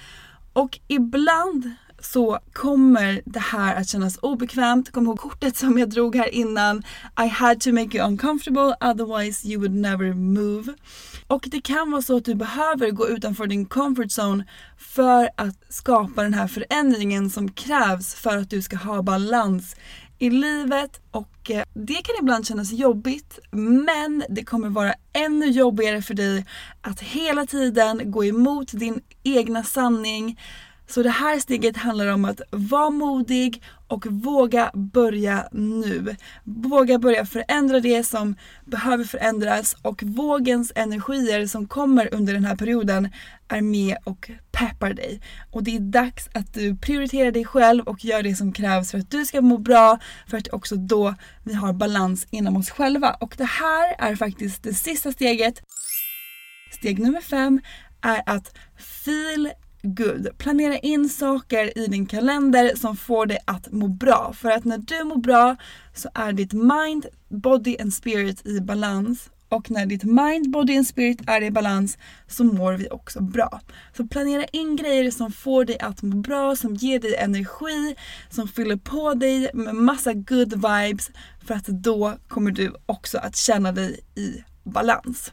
Och 0.53 0.81
ibland 0.89 1.71
så 2.03 2.39
kommer 2.53 3.23
det 3.25 3.41
här 3.41 3.77
att 3.77 3.89
kännas 3.89 4.19
obekvämt. 4.23 4.93
Kom 4.93 5.07
ihåg 5.07 5.19
kortet 5.19 5.57
som 5.57 5.79
jag 5.79 5.91
drog 5.91 6.17
här 6.17 6.35
innan. 6.35 6.83
I 7.25 7.27
had 7.29 7.61
to 7.61 7.73
make 7.73 7.99
you 7.99 8.07
uncomfortable 8.07 8.77
otherwise 8.81 9.49
you 9.49 9.61
would 9.61 9.75
never 9.75 10.13
move. 10.15 10.75
Och 11.27 11.45
det 11.47 11.61
kan 11.61 11.91
vara 11.91 12.03
så 12.03 12.17
att 12.17 12.25
du 12.25 12.35
behöver 12.35 12.91
gå 12.91 13.09
utanför 13.09 13.47
din 13.47 13.67
comfort 13.67 14.19
zone 14.19 14.45
för 14.79 15.31
att 15.37 15.57
skapa 15.69 16.23
den 16.23 16.35
här 16.35 16.49
förändringen 16.49 17.31
som 17.31 17.49
krävs 17.51 18.15
för 18.15 18.37
att 18.37 18.51
du 18.51 18.63
ska 18.63 18.77
ha 18.77 19.03
balans 19.03 19.77
i 20.19 20.31
livet 20.31 21.01
och 21.11 21.51
eh, 21.51 21.65
det 21.75 21.95
kan 21.95 22.15
ibland 22.21 22.47
kännas 22.47 22.73
jobbigt 22.73 23.39
men 23.51 24.25
det 24.29 24.45
kommer 24.45 24.69
vara 24.69 24.95
ännu 25.13 25.47
jobbigare 25.47 26.03
för 26.03 26.15
dig 26.15 26.47
att 26.81 27.01
hela 27.01 27.47
tiden 27.47 28.11
gå 28.11 28.25
emot 28.25 28.73
din 28.73 29.01
egna 29.23 29.63
sanning 29.63 30.39
så 30.89 31.03
det 31.03 31.11
här 31.11 31.39
steget 31.39 31.77
handlar 31.77 32.07
om 32.07 32.25
att 32.25 32.41
vara 32.51 32.91
modig 32.91 33.63
och 33.89 34.07
våga 34.07 34.71
börja 34.75 35.49
nu. 35.53 36.17
Våga 36.45 36.99
börja 36.99 37.27
förändra 37.27 37.81
det 37.81 38.05
som 38.05 38.37
behöver 38.65 39.05
förändras 39.05 39.77
och 39.83 40.03
vågens 40.03 40.73
energier 40.75 41.47
som 41.47 41.69
kommer 41.69 42.15
under 42.15 42.33
den 42.33 42.45
här 42.45 42.57
perioden 42.57 43.09
är 43.49 43.61
med 43.61 43.97
och 44.05 44.31
peppar 44.53 44.95
dig. 44.95 45.21
Och 45.51 45.63
det 45.63 45.77
är 45.77 45.81
dags 45.81 46.29
att 46.35 46.55
du 46.55 46.77
prioriterar 46.77 47.31
dig 47.31 47.45
själv 47.45 47.85
och 47.85 48.05
gör 48.05 48.23
det 48.23 48.35
som 48.35 48.53
krävs 48.53 48.91
för 48.91 48.99
att 48.99 49.11
du 49.11 49.25
ska 49.25 49.41
må 49.41 49.59
bra, 49.59 49.99
för 50.27 50.39
att 50.39 50.53
också 50.53 50.77
då 50.77 51.15
vi 51.45 51.55
har 51.55 51.73
balans 51.73 52.27
inom 52.31 52.57
oss 52.57 52.71
själva. 52.71 53.17
Och 53.21 53.35
det 53.39 53.45
här 53.45 53.95
är 53.99 54.17
faktiskt 54.17 54.63
det 54.63 54.75
sista 54.75 55.13
steget. 55.13 55.63
Steg 56.73 56.99
nummer 56.99 57.21
fem 57.21 57.61
är 58.03 58.23
att 58.27 58.59
feel 59.05 59.51
good. 59.83 60.39
Planera 60.39 60.79
in 60.79 61.09
saker 61.09 61.79
i 61.79 61.87
din 61.87 62.07
kalender 62.07 62.73
som 62.77 62.97
får 62.97 63.27
dig 63.27 63.39
att 63.45 63.73
må 63.73 63.89
bra. 63.89 64.33
För 64.37 64.51
att 64.51 64.65
när 64.65 64.79
du 64.79 65.05
mår 65.05 65.17
bra 65.17 65.57
så 65.95 66.09
är 66.15 66.33
ditt 66.33 66.53
mind, 66.53 67.07
body 67.29 67.77
and 67.81 67.95
spirit 67.95 68.47
i 68.47 68.61
balans. 68.61 69.31
Och 69.49 69.71
när 69.71 69.87
ditt 69.87 70.05
mind, 70.05 70.51
body 70.51 70.77
and 70.77 70.87
spirit 70.87 71.21
är 71.27 71.43
i 71.43 71.51
balans 71.51 71.99
så 72.29 72.45
mår 72.45 72.73
vi 72.73 72.89
också 72.91 73.23
bra. 73.23 73.61
Så 73.97 74.07
planera 74.07 74.45
in 74.45 74.77
grejer 74.77 75.11
som 75.11 75.33
får 75.33 75.65
dig 75.65 75.79
att 75.79 76.03
må 76.03 76.17
bra, 76.17 76.57
som 76.57 76.75
ger 76.75 76.99
dig 76.99 77.15
energi, 77.15 77.97
som 78.31 78.49
fyller 78.49 78.77
på 78.77 79.15
dig 79.15 79.51
med 79.55 79.75
massa 79.75 80.13
good 80.13 80.53
vibes. 80.53 81.11
För 81.47 81.55
att 81.55 81.67
då 81.67 82.15
kommer 82.29 82.51
du 82.51 82.75
också 82.87 83.19
att 83.19 83.37
känna 83.37 83.73
dig 83.73 84.01
i 84.15 84.43
balans. 84.65 85.33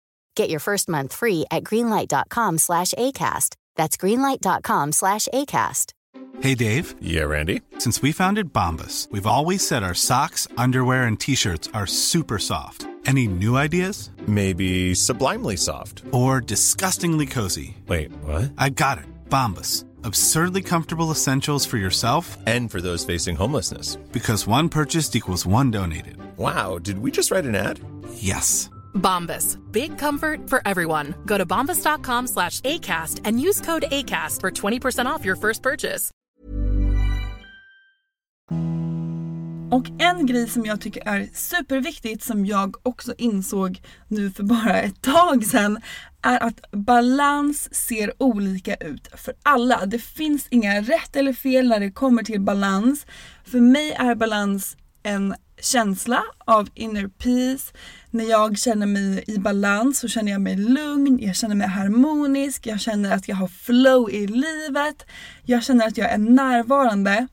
Get 0.35 0.49
your 0.49 0.59
first 0.59 0.87
month 0.89 1.13
free 1.13 1.45
at 1.51 1.63
greenlight.com 1.63 2.57
slash 2.57 2.93
ACAST. 2.97 3.55
That's 3.75 3.97
greenlight.com 3.97 4.91
slash 4.93 5.27
ACAST. 5.33 5.93
Hey, 6.41 6.55
Dave. 6.55 6.95
Yeah, 7.01 7.23
Randy. 7.23 7.61
Since 7.77 8.01
we 8.01 8.11
founded 8.11 8.51
Bombus, 8.53 9.07
we've 9.11 9.27
always 9.27 9.65
said 9.65 9.83
our 9.83 9.93
socks, 9.93 10.47
underwear, 10.57 11.03
and 11.03 11.19
t 11.19 11.35
shirts 11.35 11.69
are 11.73 11.85
super 11.85 12.39
soft. 12.39 12.87
Any 13.05 13.27
new 13.27 13.57
ideas? 13.57 14.11
Maybe 14.27 14.93
sublimely 14.93 15.57
soft. 15.57 16.03
Or 16.11 16.39
disgustingly 16.39 17.25
cozy. 17.25 17.77
Wait, 17.87 18.11
what? 18.23 18.51
I 18.57 18.69
got 18.69 18.99
it. 18.99 19.05
Bombus. 19.29 19.85
Absurdly 20.03 20.61
comfortable 20.61 21.11
essentials 21.11 21.65
for 21.65 21.77
yourself 21.77 22.37
and 22.47 22.71
for 22.71 22.81
those 22.81 23.05
facing 23.05 23.35
homelessness. 23.35 23.97
Because 24.11 24.47
one 24.47 24.69
purchased 24.69 25.15
equals 25.15 25.45
one 25.45 25.71
donated. 25.71 26.17
Wow, 26.37 26.79
did 26.79 26.99
we 26.99 27.11
just 27.11 27.31
write 27.31 27.45
an 27.45 27.55
ad? 27.55 27.79
Yes. 28.15 28.69
Bombas. 28.93 29.57
Big 29.71 29.97
comfort 29.97 30.49
for 30.49 30.61
everyone. 30.65 31.13
Go 31.25 31.37
to 31.37 31.45
bombas.com 31.45 32.27
slash 32.27 32.61
ACAST 32.61 33.21
and 33.25 33.39
use 33.39 33.61
code 33.61 33.83
ACAST 33.91 34.39
for 34.39 34.51
20% 34.51 35.05
off 35.05 35.25
your 35.25 35.35
first 35.35 35.61
purchase. 35.61 36.11
Och 39.71 39.89
en 39.99 40.25
grej 40.25 40.49
som 40.49 40.65
jag 40.65 40.81
tycker 40.81 41.07
är 41.07 41.29
superviktigt 41.33 42.23
som 42.23 42.45
jag 42.45 42.75
också 42.83 43.13
insåg 43.17 43.81
nu 44.07 44.31
för 44.31 44.43
bara 44.43 44.81
ett 44.81 45.01
tag 45.01 45.45
sedan 45.45 45.81
är 46.21 46.43
att 46.43 46.71
balans 46.71 47.75
ser 47.75 48.23
olika 48.23 48.75
ut 48.75 49.07
för 49.15 49.33
alla. 49.43 49.85
Det 49.85 49.99
finns 49.99 50.47
inga 50.49 50.81
rätt 50.81 51.15
eller 51.15 51.33
fel 51.33 51.67
när 51.67 51.79
det 51.79 51.91
kommer 51.91 52.23
till 52.23 52.41
balans. 52.41 53.05
För 53.43 53.59
mig 53.59 53.91
är 53.91 54.15
balans 54.15 54.77
en 55.03 55.35
känsla 55.61 56.23
av 56.45 56.69
inner 56.73 57.07
peace. 57.07 57.73
När 58.09 58.29
jag 58.29 58.57
känner 58.57 58.85
mig 58.85 59.23
i 59.27 59.37
balans 59.37 59.99
så 59.99 60.07
känner 60.07 60.31
jag 60.31 60.41
mig 60.41 60.55
lugn, 60.55 61.19
jag 61.21 61.35
känner 61.35 61.55
mig 61.55 61.67
harmonisk, 61.67 62.67
jag 62.67 62.79
känner 62.79 63.15
att 63.15 63.27
jag 63.27 63.35
har 63.35 63.47
flow 63.47 64.09
i 64.09 64.27
livet. 64.27 65.05
Jag 65.43 65.63
känner 65.63 65.87
att 65.87 65.97
jag 65.97 66.11
är 66.11 66.17
närvarande. 66.17 67.27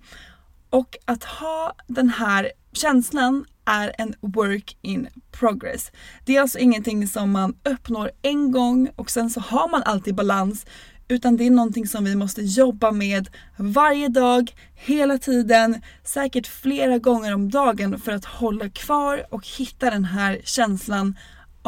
Och 0.71 0.97
att 1.05 1.25
ha 1.25 1.75
den 1.87 2.09
här 2.09 2.53
känslan 2.73 3.45
är 3.65 3.93
en 3.99 4.15
work 4.21 4.79
in 4.83 5.09
progress. 5.33 5.93
Det 6.25 6.37
är 6.37 6.41
alltså 6.41 6.59
ingenting 6.59 7.09
som 7.09 7.31
man 7.31 7.57
uppnår 7.65 8.11
en 8.23 8.53
gång 8.53 8.91
och 8.97 9.11
sen 9.11 9.31
så 9.31 9.41
har 9.41 9.69
man 9.69 9.83
alltid 9.83 10.15
balans. 10.15 10.67
Utan 11.09 11.37
det 11.37 11.47
är 11.47 11.51
någonting 11.51 11.87
som 11.87 12.05
vi 12.05 12.17
måste 12.17 12.43
jobba 12.43 12.93
med 12.93 13.29
varje 13.57 14.09
dag, 14.09 14.53
hela 14.75 15.19
tiden, 15.19 15.83
säkert 16.05 16.47
flera 16.47 16.99
gånger 16.99 17.35
om 17.35 17.51
dagen 17.51 17.99
för 17.99 18.13
att 18.13 18.25
hålla 18.25 18.69
kvar 18.69 19.27
och 19.31 19.47
hitta 19.59 19.91
den 19.91 20.05
här 20.05 20.41
känslan 20.45 21.17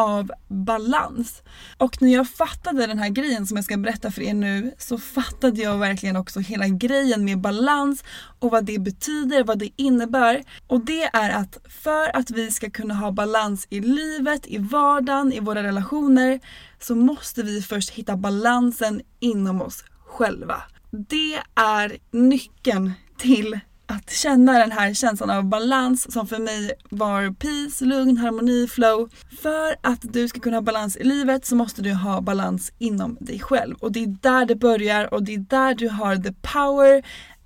av 0.00 0.30
balans. 0.48 1.42
Och 1.76 2.02
när 2.02 2.12
jag 2.12 2.28
fattade 2.28 2.86
den 2.86 2.98
här 2.98 3.08
grejen 3.08 3.46
som 3.46 3.56
jag 3.56 3.64
ska 3.64 3.76
berätta 3.76 4.10
för 4.10 4.22
er 4.22 4.34
nu 4.34 4.74
så 4.78 4.98
fattade 4.98 5.62
jag 5.62 5.78
verkligen 5.78 6.16
också 6.16 6.40
hela 6.40 6.68
grejen 6.68 7.24
med 7.24 7.40
balans 7.40 8.04
och 8.38 8.50
vad 8.50 8.64
det 8.64 8.78
betyder, 8.78 9.44
vad 9.44 9.58
det 9.58 9.70
innebär. 9.76 10.44
Och 10.66 10.84
det 10.84 11.02
är 11.02 11.30
att 11.30 11.58
för 11.68 12.16
att 12.16 12.30
vi 12.30 12.50
ska 12.50 12.70
kunna 12.70 12.94
ha 12.94 13.10
balans 13.10 13.66
i 13.70 13.80
livet, 13.80 14.46
i 14.46 14.58
vardagen, 14.58 15.32
i 15.32 15.40
våra 15.40 15.62
relationer 15.62 16.40
så 16.78 16.94
måste 16.94 17.42
vi 17.42 17.62
först 17.62 17.90
hitta 17.90 18.16
balansen 18.16 19.00
inom 19.18 19.62
oss 19.62 19.84
själva. 20.06 20.62
Det 20.90 21.38
är 21.54 21.98
nyckeln 22.10 22.92
till 23.18 23.60
att 23.90 24.10
känna 24.10 24.58
den 24.58 24.72
här 24.72 24.94
känslan 24.94 25.30
av 25.30 25.44
balans 25.44 26.12
som 26.12 26.26
för 26.26 26.38
mig 26.38 26.72
var 26.90 27.34
peace, 27.34 27.84
lugn, 27.84 28.16
harmoni, 28.16 28.68
flow. 28.68 29.10
För 29.42 29.76
att 29.80 30.12
du 30.12 30.28
ska 30.28 30.40
kunna 30.40 30.56
ha 30.56 30.62
balans 30.62 30.96
i 30.96 31.04
livet 31.04 31.46
så 31.46 31.56
måste 31.56 31.82
du 31.82 31.92
ha 31.92 32.20
balans 32.20 32.72
inom 32.78 33.16
dig 33.20 33.38
själv. 33.40 33.76
Och 33.76 33.92
det 33.92 34.02
är 34.02 34.16
där 34.20 34.46
det 34.46 34.56
börjar 34.56 35.14
och 35.14 35.22
det 35.22 35.34
är 35.34 35.38
där 35.38 35.74
du 35.74 35.88
har 35.88 36.16
the 36.16 36.32
power 36.32 37.02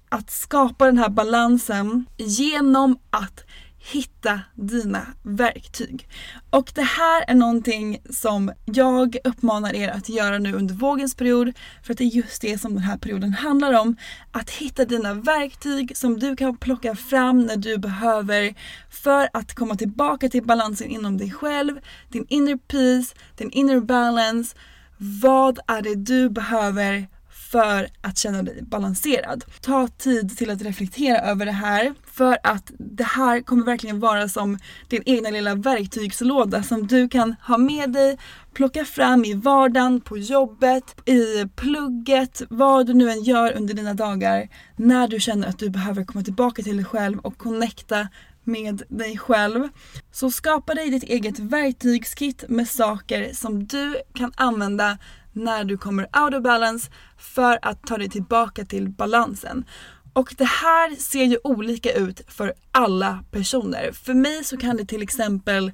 att 0.08 0.30
skapa 0.30 0.86
den 0.86 0.98
här 0.98 1.08
balansen 1.08 2.06
genom 2.16 2.98
att 3.10 3.43
hitta 3.92 4.40
dina 4.54 5.06
verktyg. 5.22 6.08
Och 6.50 6.72
det 6.74 6.82
här 6.82 7.24
är 7.28 7.34
någonting 7.34 7.98
som 8.10 8.52
jag 8.64 9.16
uppmanar 9.24 9.74
er 9.74 9.88
att 9.88 10.08
göra 10.08 10.38
nu 10.38 10.52
under 10.52 10.74
vågens 10.74 11.14
period 11.14 11.52
för 11.82 11.92
att 11.92 11.98
det 11.98 12.04
är 12.04 12.16
just 12.16 12.42
det 12.42 12.60
som 12.60 12.74
den 12.74 12.82
här 12.82 12.98
perioden 12.98 13.32
handlar 13.32 13.80
om. 13.80 13.96
Att 14.32 14.50
hitta 14.50 14.84
dina 14.84 15.14
verktyg 15.14 15.96
som 15.96 16.18
du 16.18 16.36
kan 16.36 16.56
plocka 16.56 16.96
fram 16.96 17.46
när 17.46 17.56
du 17.56 17.78
behöver 17.78 18.54
för 18.90 19.28
att 19.32 19.54
komma 19.54 19.76
tillbaka 19.76 20.28
till 20.28 20.42
balansen 20.42 20.90
inom 20.90 21.18
dig 21.18 21.30
själv, 21.30 21.80
din 22.08 22.26
inner 22.28 22.56
peace, 22.56 23.14
din 23.36 23.50
inner 23.50 23.80
balance. 23.80 24.56
Vad 24.96 25.58
är 25.66 25.82
det 25.82 25.94
du 25.94 26.30
behöver 26.30 27.08
för 27.54 27.88
att 28.00 28.18
känna 28.18 28.42
dig 28.42 28.62
balanserad. 28.62 29.44
Ta 29.60 29.88
tid 29.88 30.38
till 30.38 30.50
att 30.50 30.62
reflektera 30.62 31.18
över 31.18 31.46
det 31.46 31.52
här 31.52 31.94
för 32.04 32.38
att 32.42 32.72
det 32.78 33.04
här 33.04 33.40
kommer 33.40 33.64
verkligen 33.64 34.00
vara 34.00 34.28
som 34.28 34.58
din 34.88 35.02
egna 35.06 35.30
lilla 35.30 35.54
verktygslåda 35.54 36.62
som 36.62 36.86
du 36.86 37.08
kan 37.08 37.34
ha 37.46 37.58
med 37.58 37.92
dig, 37.92 38.18
plocka 38.54 38.84
fram 38.84 39.24
i 39.24 39.34
vardagen, 39.34 40.00
på 40.00 40.18
jobbet, 40.18 41.08
i 41.08 41.48
plugget, 41.56 42.42
vad 42.48 42.86
du 42.86 42.94
nu 42.94 43.10
än 43.10 43.22
gör 43.22 43.52
under 43.56 43.74
dina 43.74 43.94
dagar 43.94 44.48
när 44.76 45.08
du 45.08 45.20
känner 45.20 45.48
att 45.48 45.58
du 45.58 45.70
behöver 45.70 46.04
komma 46.04 46.24
tillbaka 46.24 46.62
till 46.62 46.76
dig 46.76 46.84
själv 46.84 47.18
och 47.18 47.38
connecta 47.38 48.08
med 48.44 48.82
dig 48.88 49.18
själv. 49.18 49.68
Så 50.12 50.30
skapa 50.30 50.74
dig 50.74 50.90
ditt 50.90 51.02
eget 51.04 51.38
verktygskit 51.38 52.44
med 52.48 52.68
saker 52.68 53.32
som 53.32 53.64
du 53.66 53.96
kan 54.14 54.32
använda 54.36 54.98
när 55.34 55.64
du 55.64 55.78
kommer 55.78 56.02
out 56.22 56.34
of 56.34 56.42
balance 56.42 56.90
för 57.18 57.58
att 57.62 57.82
ta 57.82 57.98
dig 57.98 58.08
tillbaka 58.08 58.64
till 58.64 58.88
balansen. 58.88 59.64
Och 60.12 60.34
det 60.38 60.44
här 60.44 60.96
ser 60.96 61.24
ju 61.24 61.38
olika 61.44 61.92
ut 61.92 62.20
för 62.28 62.54
alla 62.72 63.24
personer. 63.30 63.92
För 63.92 64.14
mig 64.14 64.44
så 64.44 64.56
kan 64.56 64.76
det 64.76 64.84
till 64.84 65.02
exempel 65.02 65.72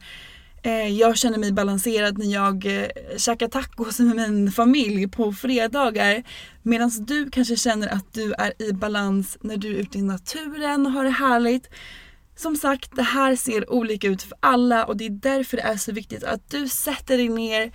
eh, 0.63 0.89
jag 0.89 1.17
känner 1.17 1.39
mig 1.39 1.53
balanserad 1.53 2.19
när 2.19 2.27
jag 2.27 2.67
eh, 2.67 2.89
käkar 3.17 3.49
tacos 3.49 3.99
med 3.99 4.17
min 4.17 4.53
familj 4.53 5.09
på 5.09 5.33
fredagar. 5.33 6.23
Medan 6.63 6.91
du 6.99 7.31
kanske 7.31 7.57
känner 7.57 7.89
att 7.89 8.13
du 8.13 8.33
är 8.33 8.63
i 8.63 8.73
balans 8.73 9.39
när 9.41 9.57
du 9.57 9.77
är 9.77 9.81
ute 9.81 9.99
i 9.99 10.03
naturen 10.03 10.87
och 10.87 10.93
har 10.93 11.05
det 11.05 11.11
härligt. 11.11 11.69
Som 12.37 12.57
sagt, 12.57 12.97
det 12.97 13.03
här 13.03 13.37
ser 13.37 13.73
olika 13.73 14.09
ut 14.09 14.23
för 14.23 14.39
alla 14.41 14.85
och 14.85 14.97
det 14.97 15.07
är 15.07 15.11
därför 15.11 15.57
det 15.57 15.63
är 15.63 15.77
så 15.77 15.93
viktigt 15.93 16.25
att 16.25 16.51
du 16.51 16.69
sätter 16.69 17.17
dig 17.17 17.29
ner 17.29 17.73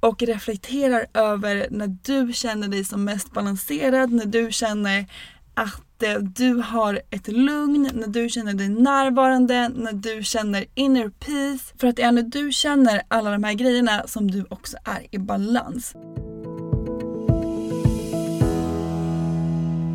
och 0.00 0.22
reflekterar 0.22 1.06
över 1.14 1.66
när 1.70 1.96
du 2.02 2.32
känner 2.32 2.68
dig 2.68 2.84
som 2.84 3.04
mest 3.04 3.32
balanserad, 3.32 4.12
när 4.12 4.26
du 4.26 4.52
känner 4.52 5.06
att 5.54 6.02
eh, 6.02 6.14
du 6.14 6.54
har 6.54 7.00
ett 7.10 7.28
lugn, 7.28 7.90
när 7.94 8.06
du 8.06 8.28
känner 8.28 8.54
dig 8.54 8.68
närvarande, 8.68 9.68
när 9.68 9.92
du 9.92 10.22
känner 10.22 10.64
inner 10.74 11.08
peace. 11.08 11.74
För 11.80 11.86
att 11.86 11.96
det 11.96 12.02
är 12.02 12.12
när 12.12 12.22
du 12.22 12.52
känner 12.52 13.02
alla 13.08 13.30
de 13.30 13.44
här 13.44 13.52
grejerna 13.52 14.02
som 14.06 14.30
du 14.30 14.44
också 14.50 14.76
är 14.84 15.06
i 15.10 15.18
balans. 15.18 15.94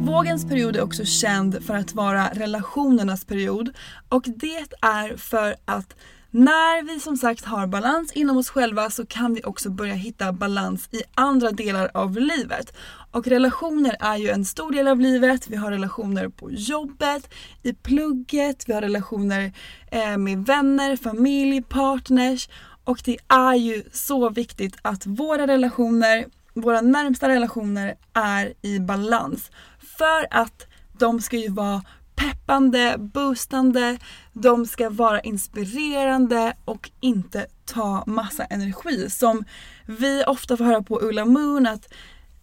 Vågens 0.01 0.45
period 0.45 0.75
är 0.75 0.81
också 0.81 1.05
känd 1.05 1.63
för 1.63 1.75
att 1.75 1.93
vara 1.93 2.29
relationernas 2.33 3.25
period 3.25 3.69
och 4.09 4.23
det 4.35 4.65
är 4.81 5.17
för 5.17 5.55
att 5.65 5.95
när 6.33 6.83
vi 6.83 6.99
som 6.99 7.17
sagt 7.17 7.45
har 7.45 7.67
balans 7.67 8.11
inom 8.11 8.37
oss 8.37 8.49
själva 8.49 8.89
så 8.89 9.05
kan 9.05 9.33
vi 9.33 9.43
också 9.43 9.69
börja 9.69 9.93
hitta 9.93 10.33
balans 10.33 10.89
i 10.91 11.01
andra 11.15 11.51
delar 11.51 11.91
av 11.93 12.17
livet. 12.17 12.73
Och 13.11 13.27
relationer 13.27 13.95
är 13.99 14.17
ju 14.17 14.29
en 14.29 14.45
stor 14.45 14.71
del 14.71 14.87
av 14.87 14.99
livet. 14.99 15.47
Vi 15.47 15.55
har 15.55 15.71
relationer 15.71 16.29
på 16.29 16.51
jobbet, 16.51 17.29
i 17.63 17.73
plugget, 17.73 18.69
vi 18.69 18.73
har 18.73 18.81
relationer 18.81 19.53
eh, 19.91 20.17
med 20.17 20.45
vänner, 20.45 20.95
familj, 20.95 21.61
partners. 21.61 22.49
Och 22.83 23.01
det 23.05 23.17
är 23.27 23.55
ju 23.55 23.83
så 23.91 24.29
viktigt 24.29 24.75
att 24.81 25.05
våra 25.05 25.47
relationer, 25.47 26.25
våra 26.53 26.81
närmsta 26.81 27.29
relationer 27.29 27.95
är 28.13 28.53
i 28.61 28.79
balans. 28.79 29.51
För 29.97 30.27
att 30.29 30.67
de 30.97 31.21
ska 31.21 31.37
ju 31.37 31.49
vara 31.49 31.81
peppande, 32.23 32.95
boostande, 32.99 33.97
de 34.33 34.65
ska 34.65 34.89
vara 34.89 35.21
inspirerande 35.21 36.53
och 36.65 36.91
inte 36.99 37.45
ta 37.65 38.03
massa 38.07 38.45
energi. 38.45 39.09
Som 39.09 39.45
vi 39.85 40.23
ofta 40.27 40.57
får 40.57 40.65
höra 40.65 40.83
på 40.83 40.99
Ulla 41.01 41.25
Moon 41.25 41.67
att, 41.67 41.93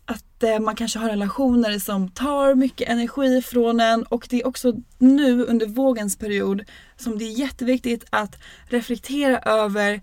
att 0.05 0.43
eh, 0.43 0.59
man 0.59 0.77
kanske 0.77 0.99
har 0.99 1.09
relationer 1.09 1.79
som 1.79 2.11
tar 2.11 2.55
mycket 2.55 2.89
energi 2.89 3.43
från 3.43 3.81
en 3.81 4.03
och 4.03 4.27
det 4.31 4.41
är 4.41 4.47
också 4.47 4.73
nu 4.99 5.45
under 5.45 5.67
vågens 5.67 6.17
period 6.17 6.63
som 6.97 7.19
det 7.19 7.25
är 7.25 7.39
jätteviktigt 7.39 8.05
att 8.11 8.37
reflektera 8.65 9.39
över 9.39 10.01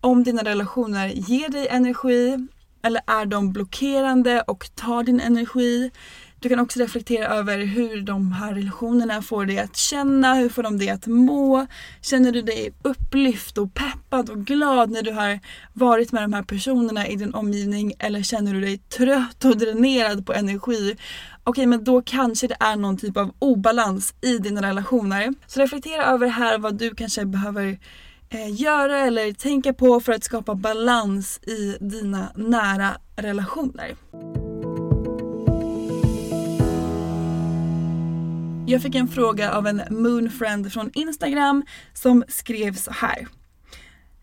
om 0.00 0.24
dina 0.24 0.42
relationer 0.42 1.08
ger 1.08 1.48
dig 1.48 1.68
energi 1.68 2.48
eller 2.82 3.02
är 3.06 3.26
de 3.26 3.52
blockerande 3.52 4.40
och 4.40 4.70
tar 4.74 5.02
din 5.02 5.20
energi? 5.20 5.90
Du 6.40 6.48
kan 6.48 6.58
också 6.58 6.80
reflektera 6.80 7.26
över 7.26 7.58
hur 7.58 8.02
de 8.02 8.32
här 8.32 8.54
relationerna 8.54 9.22
får 9.22 9.46
dig 9.46 9.58
att 9.58 9.76
känna, 9.76 10.34
hur 10.34 10.48
får 10.48 10.62
de 10.62 10.78
dig 10.78 10.90
att 10.90 11.06
må? 11.06 11.66
Känner 12.02 12.32
du 12.32 12.42
dig 12.42 12.74
upplyft 12.82 13.58
och 13.58 13.74
peppad 13.74 14.30
och 14.30 14.46
glad 14.46 14.90
när 14.90 15.02
du 15.02 15.12
har 15.12 15.40
varit 15.72 16.12
med 16.12 16.22
de 16.22 16.32
här 16.32 16.42
personerna 16.42 17.08
i 17.08 17.16
din 17.16 17.34
omgivning 17.34 17.92
eller 17.98 18.22
känner 18.22 18.54
du 18.54 18.60
dig 18.60 18.78
trött 18.78 19.44
och 19.44 19.56
dränerad 19.56 20.26
på 20.26 20.32
energi? 20.32 20.96
Okej, 21.44 21.66
men 21.66 21.84
då 21.84 22.02
kanske 22.02 22.46
det 22.46 22.56
är 22.60 22.76
någon 22.76 22.96
typ 22.96 23.16
av 23.16 23.34
obalans 23.38 24.14
i 24.20 24.38
dina 24.38 24.62
relationer. 24.62 25.34
Så 25.46 25.60
reflektera 25.60 26.04
över 26.04 26.26
här 26.28 26.58
vad 26.58 26.78
du 26.78 26.94
kanske 26.94 27.26
behöver 27.26 27.78
eh, 28.28 28.60
göra 28.60 28.98
eller 28.98 29.32
tänka 29.32 29.72
på 29.72 30.00
för 30.00 30.12
att 30.12 30.24
skapa 30.24 30.54
balans 30.54 31.40
i 31.42 31.76
dina 31.80 32.28
nära 32.34 32.90
relationer. 33.16 33.96
Jag 38.70 38.82
fick 38.82 38.94
en 38.94 39.08
fråga 39.08 39.52
av 39.52 39.66
en 39.66 39.82
moonfriend 39.90 40.72
från 40.72 40.90
Instagram 40.94 41.64
som 41.92 42.24
skrev 42.28 42.74
så 42.74 42.90
här. 42.90 43.28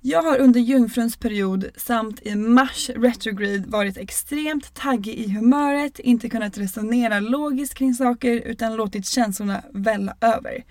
Jag 0.02 0.22
har 0.22 0.38
under 0.38 0.60
jungfruns 0.60 1.18
period 1.18 1.66
samt 1.78 2.22
i 2.26 2.36
mars 2.36 2.90
retrograde 2.90 3.64
varit 3.68 3.98
extremt 3.98 4.74
taggig 4.74 5.14
i 5.14 5.32
humöret, 5.32 6.00
inte 6.00 6.30
kunnat 6.30 6.58
resonera 6.58 7.20
logiskt 7.20 7.74
kring 7.74 7.94
saker 7.94 8.32
utan 8.32 8.76
låtit 8.76 9.08
känslorna 9.08 9.64
välla 9.74 10.16
över. 10.22 10.64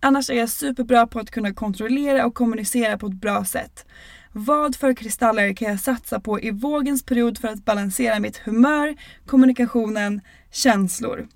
Annars 0.00 0.30
är 0.30 0.34
jag 0.34 0.48
superbra 0.48 1.06
på 1.06 1.18
att 1.18 1.30
kunna 1.30 1.54
kontrollera 1.54 2.26
och 2.26 2.34
kommunicera 2.34 2.98
på 2.98 3.06
ett 3.06 3.20
bra 3.20 3.44
sätt. 3.44 3.86
Vad 4.32 4.76
för 4.76 4.94
kristaller 4.94 5.52
kan 5.52 5.68
jag 5.68 5.80
satsa 5.80 6.20
på 6.20 6.40
i 6.40 6.50
vågens 6.50 7.02
period 7.02 7.38
för 7.38 7.48
att 7.48 7.64
balansera 7.64 8.20
mitt 8.20 8.36
humör, 8.36 8.96
kommunikationen, 9.26 10.20
känslor? 10.52 11.28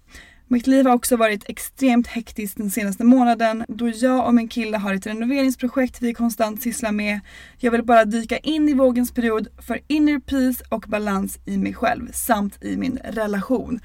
Mitt 0.53 0.67
liv 0.67 0.87
har 0.87 0.95
också 0.95 1.17
varit 1.17 1.49
extremt 1.49 2.07
hektiskt 2.07 2.57
den 2.57 2.71
senaste 2.71 3.05
månaden 3.05 3.65
då 3.69 3.89
jag 3.89 4.27
och 4.27 4.35
min 4.35 4.49
kille 4.49 4.77
har 4.77 4.95
ett 4.95 5.07
renoveringsprojekt 5.07 6.03
vi 6.03 6.15
konstant 6.15 6.63
sysslar 6.63 6.93
med. 6.93 7.21
Jag 7.59 7.71
vill 7.71 7.85
bara 7.85 8.05
dyka 8.05 8.39
in 8.39 8.69
i 8.69 8.75
vågens 8.75 9.13
period 9.15 9.49
för 9.59 9.81
inner 9.87 10.19
peace 10.19 10.65
och 10.69 10.85
balans 10.89 11.39
i 11.45 11.59
mig 11.59 11.75
själv 11.75 12.13
samt 12.13 12.65
i 12.65 12.77
min 12.77 12.99
relation. 13.05 13.81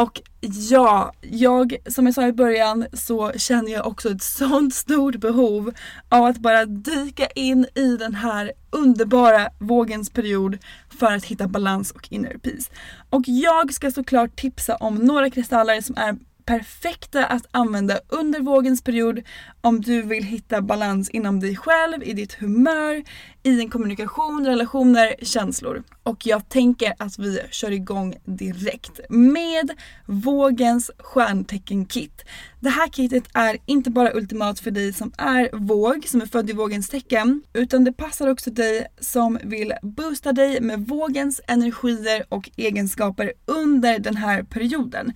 Och 0.00 0.22
ja, 0.70 1.12
jag 1.20 1.76
som 1.86 2.06
jag 2.06 2.14
sa 2.14 2.26
i 2.26 2.32
början 2.32 2.86
så 2.92 3.32
känner 3.32 3.72
jag 3.72 3.86
också 3.86 4.10
ett 4.10 4.22
sånt 4.22 4.74
stort 4.74 5.16
behov 5.16 5.72
av 6.08 6.24
att 6.24 6.38
bara 6.38 6.66
dyka 6.66 7.26
in 7.26 7.66
i 7.74 7.96
den 7.96 8.14
här 8.14 8.52
underbara 8.70 9.48
vågens 9.58 10.10
period 10.10 10.58
för 10.98 11.12
att 11.12 11.24
hitta 11.24 11.48
balans 11.48 11.90
och 11.90 12.12
inner 12.12 12.38
peace. 12.38 12.70
Och 13.10 13.22
jag 13.26 13.74
ska 13.74 13.90
såklart 13.90 14.36
tipsa 14.36 14.76
om 14.76 14.94
några 14.94 15.30
kristaller 15.30 15.80
som 15.80 15.96
är 15.96 16.16
perfekta 16.44 17.26
att 17.26 17.46
använda 17.50 17.98
under 18.08 18.40
vågens 18.40 18.82
period 18.82 19.22
om 19.60 19.80
du 19.80 20.02
vill 20.02 20.24
hitta 20.24 20.62
balans 20.62 21.10
inom 21.10 21.40
dig 21.40 21.56
själv, 21.56 22.02
i 22.02 22.12
ditt 22.12 22.34
humör, 22.34 23.04
i 23.42 23.60
en 23.60 23.70
kommunikation, 23.70 24.46
relationer, 24.46 25.14
känslor. 25.22 25.82
Och 26.02 26.26
jag 26.26 26.48
tänker 26.48 26.94
att 26.98 27.18
vi 27.18 27.40
kör 27.50 27.70
igång 27.70 28.14
direkt 28.24 29.00
med 29.08 29.70
vågens 30.06 30.90
stjärntecken-kit. 30.98 32.24
Det 32.60 32.70
här 32.70 32.88
kitet 32.88 33.24
är 33.34 33.58
inte 33.66 33.90
bara 33.90 34.12
ultimat 34.12 34.60
för 34.60 34.70
dig 34.70 34.92
som 34.92 35.12
är 35.18 35.50
våg, 35.52 36.08
som 36.08 36.20
är 36.20 36.26
född 36.26 36.50
i 36.50 36.52
vågens 36.52 36.88
tecken, 36.88 37.42
utan 37.52 37.84
det 37.84 37.92
passar 37.92 38.28
också 38.28 38.50
dig 38.50 38.86
som 39.00 39.38
vill 39.44 39.72
boosta 39.82 40.32
dig 40.32 40.60
med 40.60 40.80
vågens 40.80 41.40
energier 41.46 42.24
och 42.28 42.50
egenskaper 42.56 43.32
under 43.46 43.98
den 43.98 44.16
här 44.16 44.42
perioden. 44.42 45.12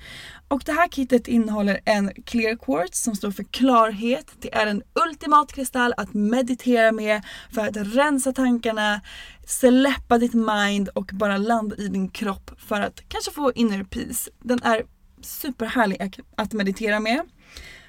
Och 0.49 0.63
det 0.67 0.73
här 0.73 0.89
kitet 0.89 1.29
innehåller 1.29 1.81
en 1.85 2.11
clear 2.27 2.57
quartz 2.57 3.03
som 3.03 3.15
står 3.15 3.31
för 3.31 3.45
klarhet. 3.45 4.27
Det 4.39 4.55
är 4.55 4.67
en 4.67 4.83
ultimat 5.09 5.53
kristall 5.53 5.95
att 5.97 6.15
meditera 6.15 6.93
med 6.93 7.23
för 7.55 7.67
att 7.67 7.77
rensa 8.15 8.33
tankarna, 8.33 9.01
släppa 9.47 10.19
ditt 10.19 10.35
mind 10.35 10.89
och 10.89 11.11
bara 11.13 11.37
landa 11.37 11.77
i 11.77 11.89
din 11.89 12.09
kropp 12.09 12.51
för 12.59 12.81
att 12.81 13.03
kanske 13.09 13.31
få 13.31 13.53
inner 13.53 13.85
peace. 13.85 14.31
Den 14.43 14.63
är 14.63 14.83
superhärlig 15.21 16.21
att 16.37 16.53
meditera 16.53 17.01
med. 17.01 17.21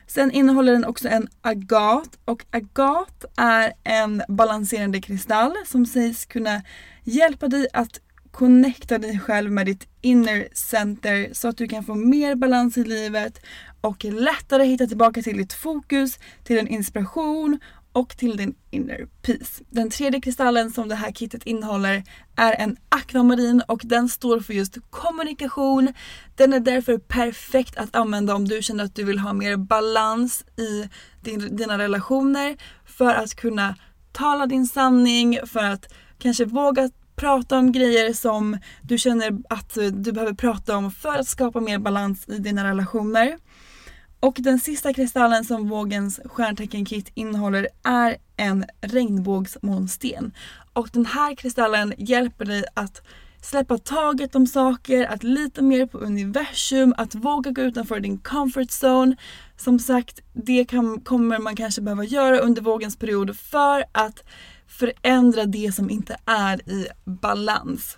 Sen 0.08 0.32
innehåller 0.32 0.72
den 0.72 0.86
också 0.86 1.08
en 1.08 1.28
agat 1.42 2.18
och 2.26 2.46
agat 2.52 3.26
är 3.38 3.74
en 3.84 4.24
balanserande 4.28 5.02
kristall 5.02 5.54
som 5.66 5.86
sägs 5.86 6.26
kunna 6.26 6.62
hjälpa 7.04 7.48
dig 7.48 7.68
att 7.74 8.00
connecta 8.32 8.98
dig 8.98 9.20
själv 9.20 9.52
med 9.52 9.66
ditt 9.66 9.88
inner 10.02 10.48
center 10.54 11.30
så 11.32 11.48
att 11.48 11.58
du 11.58 11.68
kan 11.68 11.84
få 11.84 11.96
mer 11.96 12.36
balans 12.36 12.78
i 12.78 12.84
livet 12.84 13.42
och 13.82 14.04
lättare 14.04 14.64
hitta 14.64 14.88
tillbaka 14.88 15.22
till 15.22 15.38
ditt 15.38 15.54
fokus, 15.54 16.20
till 16.44 16.58
en 16.58 16.68
inspiration 16.68 17.60
och 17.95 18.17
till 18.17 18.38
din 18.38 18.55
inner 18.71 19.08
peace. 19.21 19.63
Den 19.69 19.89
tredje 19.89 20.21
kristallen 20.21 20.71
som 20.71 20.88
det 20.88 20.95
här 20.95 21.12
kittet 21.12 21.43
innehåller 21.43 22.03
är 22.36 22.53
en 22.53 22.77
akvamarin 22.89 23.62
och 23.67 23.81
den 23.84 24.10
står 24.10 24.39
för 24.39 24.53
just 24.53 24.77
kommunikation. 24.89 25.93
Den 26.36 26.53
är 26.53 26.60
därför 26.60 26.97
perfekt 26.97 27.77
att 27.77 27.95
använda 27.95 28.36
om 28.36 28.47
du 28.47 28.62
känner 28.62 28.84
att 28.84 28.95
du 28.95 29.03
vill 29.03 29.19
ha 29.19 29.34
mer 29.34 29.58
balans 29.58 30.45
i 30.58 30.89
din, 31.21 31.55
dina 31.55 31.77
relationer 31.77 32.58
för 32.86 33.13
att 33.13 33.36
kunna 33.36 33.75
tala 34.12 34.45
din 34.45 34.67
sanning, 34.67 35.39
för 35.45 35.63
att 35.63 35.93
kanske 36.17 36.45
våga 36.45 36.89
prata 37.15 37.58
om 37.58 37.71
grejer 37.71 38.13
som 38.13 38.58
du 38.81 38.97
känner 38.97 39.38
att 39.49 39.77
du 39.93 40.12
behöver 40.12 40.34
prata 40.34 40.77
om 40.77 40.91
för 40.91 41.19
att 41.19 41.27
skapa 41.27 41.60
mer 41.60 41.79
balans 41.79 42.29
i 42.29 42.38
dina 42.38 42.63
relationer. 42.69 43.38
Och 44.26 44.36
den 44.40 44.60
sista 44.60 44.94
kristallen 44.94 45.46
som 45.46 45.70
vågens 45.70 46.20
stjärntecken-kit 46.26 47.12
innehåller 47.14 47.68
är 47.84 48.18
en 48.38 48.66
regnbågsmånsten. 48.82 50.34
Och 50.74 50.90
den 50.94 51.06
här 51.06 51.36
kristallen 51.36 51.94
hjälper 51.98 52.46
dig 52.46 52.64
att 52.74 53.02
släppa 53.42 53.78
taget 53.78 54.36
om 54.36 54.48
saker, 54.48 55.06
att 55.06 55.24
lita 55.24 55.62
mer 55.62 55.86
på 55.86 55.98
universum, 55.98 56.94
att 56.98 57.16
våga 57.16 57.52
gå 57.52 57.62
utanför 57.62 58.00
din 58.00 58.18
comfort 58.18 58.70
zone. 58.84 59.16
Som 59.58 59.80
sagt, 59.80 60.20
det 60.34 60.66
kan, 60.66 61.02
kommer 61.02 61.40
man 61.40 61.56
kanske 61.56 61.82
behöva 61.82 62.04
göra 62.04 62.40
under 62.40 62.62
vågens 62.62 62.98
period 62.98 63.40
för 63.40 63.84
att 63.92 64.24
förändra 64.68 65.46
det 65.46 65.76
som 65.76 65.90
inte 65.90 66.18
är 66.26 66.70
i 66.70 66.88
balans. 67.04 67.98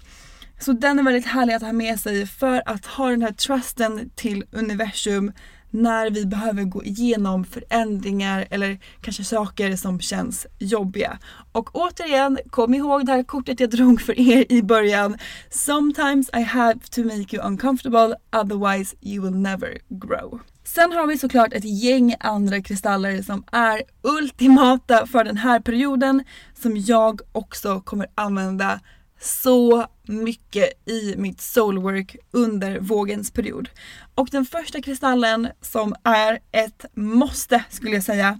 Så 0.60 0.72
den 0.74 1.00
är 1.00 1.04
väldigt 1.04 1.26
härlig 1.26 1.54
att 1.54 1.62
ha 1.62 1.74
med 1.74 2.00
sig 2.00 2.28
för 2.28 2.64
att 2.66 2.86
ha 2.86 3.10
den 3.10 3.22
här 3.22 3.32
trusten 3.32 4.10
till 4.16 4.46
universum 4.52 5.32
när 5.70 6.10
vi 6.10 6.26
behöver 6.26 6.64
gå 6.64 6.84
igenom 6.84 7.46
förändringar 7.46 8.48
eller 8.50 8.80
kanske 9.02 9.24
saker 9.24 9.76
som 9.76 10.00
känns 10.00 10.48
jobbiga. 10.60 11.20
Och 11.52 11.76
återigen, 11.76 12.40
kom 12.50 12.74
ihåg 12.74 13.06
det 13.06 13.12
här 13.12 13.24
kortet 13.24 13.60
jag 13.60 13.70
drog 13.70 14.02
för 14.02 14.20
er 14.20 14.46
i 14.50 14.62
början. 14.62 15.18
Sometimes 15.50 16.30
I 16.34 16.42
have 16.42 16.80
to 16.92 17.04
make 17.04 17.36
you 17.36 17.48
uncomfortable, 17.48 18.16
otherwise 18.32 18.96
you 19.02 19.26
will 19.26 19.36
never 19.36 19.78
grow. 19.90 20.40
Sen 20.64 20.92
har 20.92 21.08
vi 21.08 21.18
såklart 21.18 21.54
ett 21.54 21.84
gäng 21.84 22.16
andra 22.20 22.62
kristaller 22.62 23.22
som 23.22 23.44
är 23.52 23.82
ultimata 24.02 25.08
för 25.08 25.24
den 25.24 25.38
här 25.38 25.60
perioden 25.60 26.24
som 26.62 26.78
jag 26.78 27.22
också 27.32 27.82
kommer 27.82 28.08
använda 28.16 28.80
så 29.20 29.88
mycket 30.08 30.90
i 30.90 31.16
mitt 31.18 31.42
soulwork 31.42 32.16
under 32.32 32.80
vågens 32.80 33.32
period. 33.32 33.70
Och 34.16 34.28
den 34.32 34.46
första 34.46 34.82
kristallen 34.82 35.48
som 35.62 35.96
är 36.04 36.40
ett 36.52 36.86
måste 36.94 37.64
skulle 37.70 37.94
jag 37.96 38.04
säga 38.04 38.40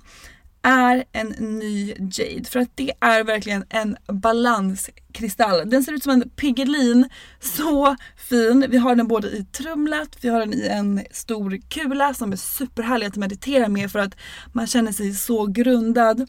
är 0.62 1.04
en 1.12 1.28
ny 1.60 1.94
Jade. 2.00 2.50
För 2.50 2.60
att 2.60 2.72
det 2.76 2.92
är 3.00 3.24
verkligen 3.24 3.66
en 3.70 3.98
balanskristall. 4.08 5.70
Den 5.70 5.84
ser 5.84 5.94
ut 5.94 6.04
som 6.04 6.12
en 6.12 6.30
Piggelin. 6.30 7.10
Så 7.40 7.96
fin. 8.30 8.66
Vi 8.70 8.78
har 8.78 8.96
den 8.96 9.08
både 9.08 9.28
i 9.28 9.46
trumlat, 9.46 10.18
vi 10.22 10.30
har 10.30 10.40
den 10.40 10.54
i 10.54 10.68
en 10.68 11.02
stor 11.12 11.60
kula 11.70 12.14
som 12.14 12.32
är 12.32 12.36
superhärlig 12.36 13.08
att 13.08 13.16
meditera 13.16 13.68
med 13.68 13.92
för 13.92 14.00
att 14.00 14.16
man 14.54 14.68
känner 14.68 14.92
sig 14.92 15.14
så 15.14 15.46
grundad. 15.46 16.28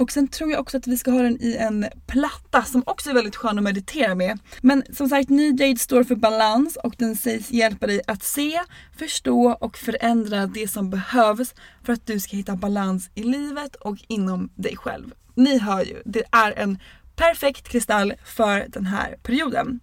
Och 0.00 0.12
sen 0.12 0.28
tror 0.28 0.50
jag 0.50 0.60
också 0.60 0.76
att 0.76 0.86
vi 0.86 0.98
ska 0.98 1.10
ha 1.10 1.22
den 1.22 1.42
i 1.42 1.56
en 1.56 1.86
platta 2.06 2.62
som 2.64 2.82
också 2.86 3.10
är 3.10 3.14
väldigt 3.14 3.36
skön 3.36 3.58
att 3.58 3.64
meditera 3.64 4.14
med. 4.14 4.38
Men 4.60 4.82
som 4.92 5.08
sagt, 5.08 5.28
Ny 5.28 5.50
Jade 5.50 5.78
står 5.78 6.04
för 6.04 6.14
balans 6.14 6.76
och 6.76 6.94
den 6.98 7.16
sägs 7.16 7.50
hjälpa 7.50 7.86
dig 7.86 8.00
att 8.06 8.22
se, 8.22 8.60
förstå 8.98 9.56
och 9.60 9.76
förändra 9.76 10.46
det 10.46 10.68
som 10.68 10.90
behövs 10.90 11.54
för 11.84 11.92
att 11.92 12.06
du 12.06 12.20
ska 12.20 12.36
hitta 12.36 12.56
balans 12.56 13.10
i 13.14 13.22
livet 13.22 13.74
och 13.74 13.96
inom 14.08 14.50
dig 14.54 14.76
själv. 14.76 15.12
Ni 15.34 15.58
hör 15.58 15.84
ju, 15.84 16.02
det 16.04 16.24
är 16.32 16.52
en 16.52 16.78
perfekt 17.16 17.68
kristall 17.68 18.14
för 18.24 18.66
den 18.68 18.86
här 18.86 19.16
perioden. 19.22 19.80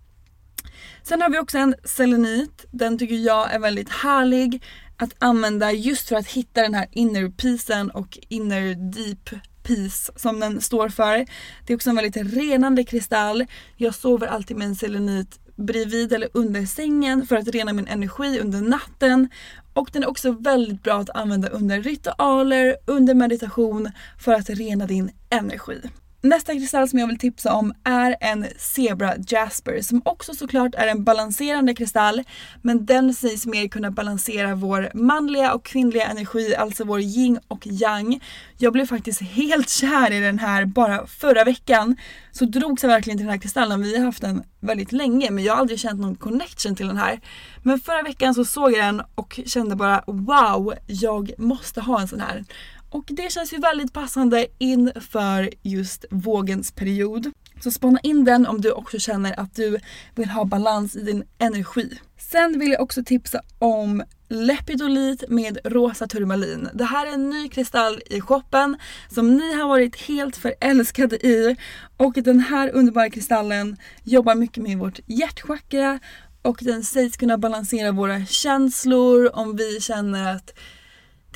Sen 1.03 1.21
har 1.21 1.29
vi 1.29 1.39
också 1.39 1.57
en 1.57 1.75
selenit. 1.83 2.65
Den 2.71 2.97
tycker 2.97 3.15
jag 3.15 3.53
är 3.53 3.59
väldigt 3.59 3.89
härlig 3.89 4.63
att 4.97 5.13
använda 5.19 5.71
just 5.71 6.09
för 6.09 6.15
att 6.15 6.27
hitta 6.27 6.61
den 6.61 6.73
här 6.73 6.87
inner 6.91 7.29
peacen 7.29 7.91
och 7.91 8.17
inner 8.29 8.75
deep 8.75 9.29
peace 9.67 10.11
som 10.15 10.39
den 10.39 10.61
står 10.61 10.89
för. 10.89 11.25
Det 11.65 11.73
är 11.73 11.75
också 11.75 11.89
en 11.89 11.95
väldigt 11.95 12.33
renande 12.35 12.83
kristall. 12.83 13.45
Jag 13.75 13.95
sover 13.95 14.27
alltid 14.27 14.57
med 14.57 14.67
en 14.67 14.75
selenit 14.75 15.39
bredvid 15.55 16.13
eller 16.13 16.29
under 16.33 16.65
sängen 16.65 17.27
för 17.27 17.35
att 17.35 17.47
rena 17.47 17.73
min 17.73 17.87
energi 17.87 18.39
under 18.39 18.61
natten. 18.61 19.29
Och 19.73 19.89
den 19.93 20.03
är 20.03 20.09
också 20.09 20.31
väldigt 20.31 20.83
bra 20.83 20.99
att 20.99 21.09
använda 21.09 21.49
under 21.49 21.81
ritualer, 21.81 22.75
under 22.85 23.13
meditation 23.13 23.91
för 24.19 24.33
att 24.33 24.49
rena 24.49 24.87
din 24.87 25.11
energi. 25.29 25.81
Nästa 26.27 26.53
kristall 26.53 26.89
som 26.89 26.99
jag 26.99 27.07
vill 27.07 27.19
tipsa 27.19 27.53
om 27.53 27.73
är 27.83 28.15
en 28.21 28.45
Zebra 28.57 29.13
Jasper 29.27 29.81
som 29.81 30.01
också 30.05 30.33
såklart 30.33 30.75
är 30.75 30.87
en 30.87 31.03
balanserande 31.03 31.73
kristall 31.73 32.23
men 32.61 32.85
den 32.85 33.13
sägs 33.13 33.45
mer 33.45 33.67
kunna 33.67 33.91
balansera 33.91 34.55
vår 34.55 34.91
manliga 34.93 35.53
och 35.53 35.65
kvinnliga 35.65 36.07
energi, 36.07 36.55
alltså 36.55 36.83
vår 36.83 36.99
yin 36.99 37.39
och 37.47 37.67
yang. 37.67 38.19
Jag 38.57 38.73
blev 38.73 38.85
faktiskt 38.85 39.21
helt 39.21 39.69
kär 39.69 40.11
i 40.11 40.19
den 40.19 40.39
här 40.39 40.65
bara 40.65 41.07
förra 41.07 41.43
veckan. 41.43 41.95
Så 42.31 42.45
drogs 42.45 42.83
jag 42.83 42.89
verkligen 42.89 43.17
till 43.17 43.25
den 43.25 43.33
här 43.33 43.41
kristallen. 43.41 43.81
Vi 43.81 43.97
har 43.97 44.05
haft 44.05 44.21
den 44.21 44.43
väldigt 44.59 44.91
länge 44.91 45.31
men 45.31 45.43
jag 45.43 45.53
har 45.53 45.61
aldrig 45.61 45.79
känt 45.79 46.01
någon 46.01 46.15
connection 46.15 46.75
till 46.75 46.87
den 46.87 46.97
här. 46.97 47.19
Men 47.63 47.79
förra 47.79 48.01
veckan 48.01 48.33
så 48.33 48.45
såg 48.45 48.71
jag 48.71 48.79
den 48.79 49.01
och 49.15 49.39
kände 49.45 49.75
bara 49.75 50.03
wow, 50.07 50.73
jag 50.87 51.31
måste 51.37 51.81
ha 51.81 52.01
en 52.01 52.07
sån 52.07 52.19
här. 52.19 52.45
Och 52.89 53.05
det 53.07 53.31
känns 53.31 53.53
ju 53.53 53.57
väldigt 53.57 53.93
passande 53.93 54.47
inför 54.57 55.49
just 55.63 56.05
vågens 56.09 56.71
period. 56.71 57.31
Så 57.63 57.71
spana 57.71 57.99
in 58.03 58.23
den 58.23 58.47
om 58.47 58.61
du 58.61 58.71
också 58.71 58.99
känner 58.99 59.39
att 59.39 59.55
du 59.55 59.79
vill 60.15 60.29
ha 60.29 60.45
balans 60.45 60.95
i 60.95 61.01
din 61.01 61.23
energi. 61.37 61.99
Sen 62.17 62.59
vill 62.59 62.71
jag 62.71 62.81
också 62.81 63.03
tipsa 63.03 63.41
om 63.59 64.03
Lepidolit 64.29 65.23
med 65.29 65.57
rosa 65.63 66.07
turmalin. 66.07 66.69
Det 66.73 66.83
här 66.83 67.07
är 67.07 67.13
en 67.13 67.29
ny 67.29 67.49
kristall 67.49 68.01
i 68.05 68.21
shoppen 68.21 68.77
som 69.09 69.37
ni 69.37 69.53
har 69.53 69.67
varit 69.67 69.95
helt 69.95 70.37
förälskade 70.37 71.15
i. 71.15 71.55
Och 71.97 72.13
den 72.13 72.39
här 72.39 72.71
underbara 72.73 73.09
kristallen 73.09 73.77
jobbar 74.03 74.35
mycket 74.35 74.63
med 74.63 74.77
vårt 74.77 74.99
hjärtchakra 75.05 75.99
och 76.41 76.57
den 76.61 76.83
sägs 76.83 77.17
kunna 77.17 77.37
balansera 77.37 77.91
våra 77.91 78.25
känslor 78.25 79.35
om 79.35 79.55
vi 79.55 79.81
känner 79.81 80.35
att 80.35 80.53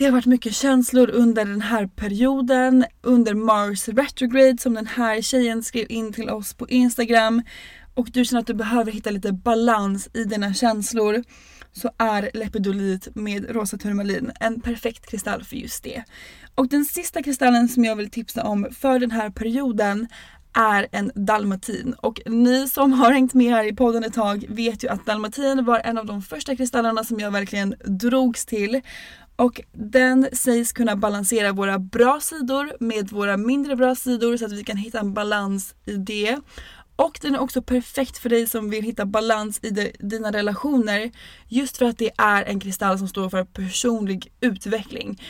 det 0.02 0.06
har 0.06 0.12
varit 0.12 0.26
mycket 0.26 0.56
känslor 0.56 1.10
under 1.10 1.46
den 1.46 1.62
här 1.62 1.88
perioden, 1.88 2.86
under 3.02 3.34
Mars 3.34 3.88
retrograde 3.88 4.58
som 4.58 4.74
den 4.74 4.88
här 4.88 5.22
tjejen 5.22 5.64
skrev 5.64 5.92
in 5.92 6.14
till 6.14 6.30
oss 6.30 6.54
på 6.54 6.70
Instagram. 6.70 7.42
och 7.94 8.10
du 8.12 8.26
känner 8.26 8.42
att 8.42 8.48
du 8.48 8.54
behöver 8.54 8.92
hitta 8.92 9.12
lite 9.12 9.32
balans 9.32 10.10
i 10.14 10.24
dina 10.24 10.54
känslor 10.54 11.24
så 11.72 11.92
är 11.98 12.32
lepidolit 12.34 13.16
med 13.16 13.56
rosa 13.56 13.78
turmalin 13.78 14.32
en 14.40 14.62
perfekt 14.62 15.10
kristall 15.10 15.44
för 15.44 15.56
just 15.56 15.84
det. 15.84 16.04
Och 16.56 16.68
den 16.68 16.86
sista 16.86 17.24
kristallen 17.24 17.68
som 17.68 17.86
jag 17.86 17.96
vill 17.96 18.12
tipsa 18.12 18.44
om 18.44 18.68
för 18.72 19.00
den 19.00 19.12
här 19.12 19.30
perioden 19.30 20.08
är 20.54 20.88
en 20.92 21.12
dalmatin 21.16 21.96
och 21.98 22.22
ni 22.26 22.70
som 22.70 22.94
har 22.94 23.12
hängt 23.12 23.34
med 23.34 23.52
här 23.52 23.64
i 23.64 23.76
podden 23.76 24.04
ett 24.04 24.14
tag 24.14 24.46
vet 24.50 24.84
ju 24.84 24.90
att 24.90 25.06
dalmatin 25.06 25.66
var 25.66 25.80
en 25.80 25.98
av 25.98 26.06
de 26.06 26.22
första 26.22 26.56
kristallerna 26.56 27.04
som 27.04 27.20
jag 27.20 27.32
verkligen 27.32 27.76
drogs 27.86 28.46
till 28.46 28.82
och 29.42 29.62
den 29.72 30.28
sägs 30.34 30.72
kunna 30.72 30.96
balansera 30.96 31.52
våra 31.52 31.80
bra 31.80 32.20
sidor 32.22 32.72
med 32.80 33.10
våra 33.10 33.38
mindre 33.38 33.76
bra 33.76 33.96
sidor 33.96 34.38
så 34.38 34.46
att 34.46 34.52
vi 34.52 34.64
kan 34.64 34.78
hitta 34.78 35.00
en 35.00 35.14
balans 35.14 35.76
i 35.86 35.94
det. 35.94 36.40
Och 36.96 37.20
den 37.22 37.36
är 37.36 37.40
också 37.40 37.62
perfekt 37.62 38.18
för 38.18 38.30
dig 38.30 38.48
som 38.48 38.70
vill 38.70 38.84
hitta 38.84 39.06
balans 39.06 39.60
i 39.64 39.70
de, 39.70 39.92
dina 40.00 40.32
relationer 40.32 41.12
just 41.48 41.78
för 41.78 41.86
att 41.86 41.98
det 41.98 42.10
är 42.18 42.44
en 42.44 42.60
kristall 42.60 42.98
som 42.98 43.08
står 43.08 43.30
för 43.30 43.44
personlig 43.44 44.32
utveckling. 44.42 45.22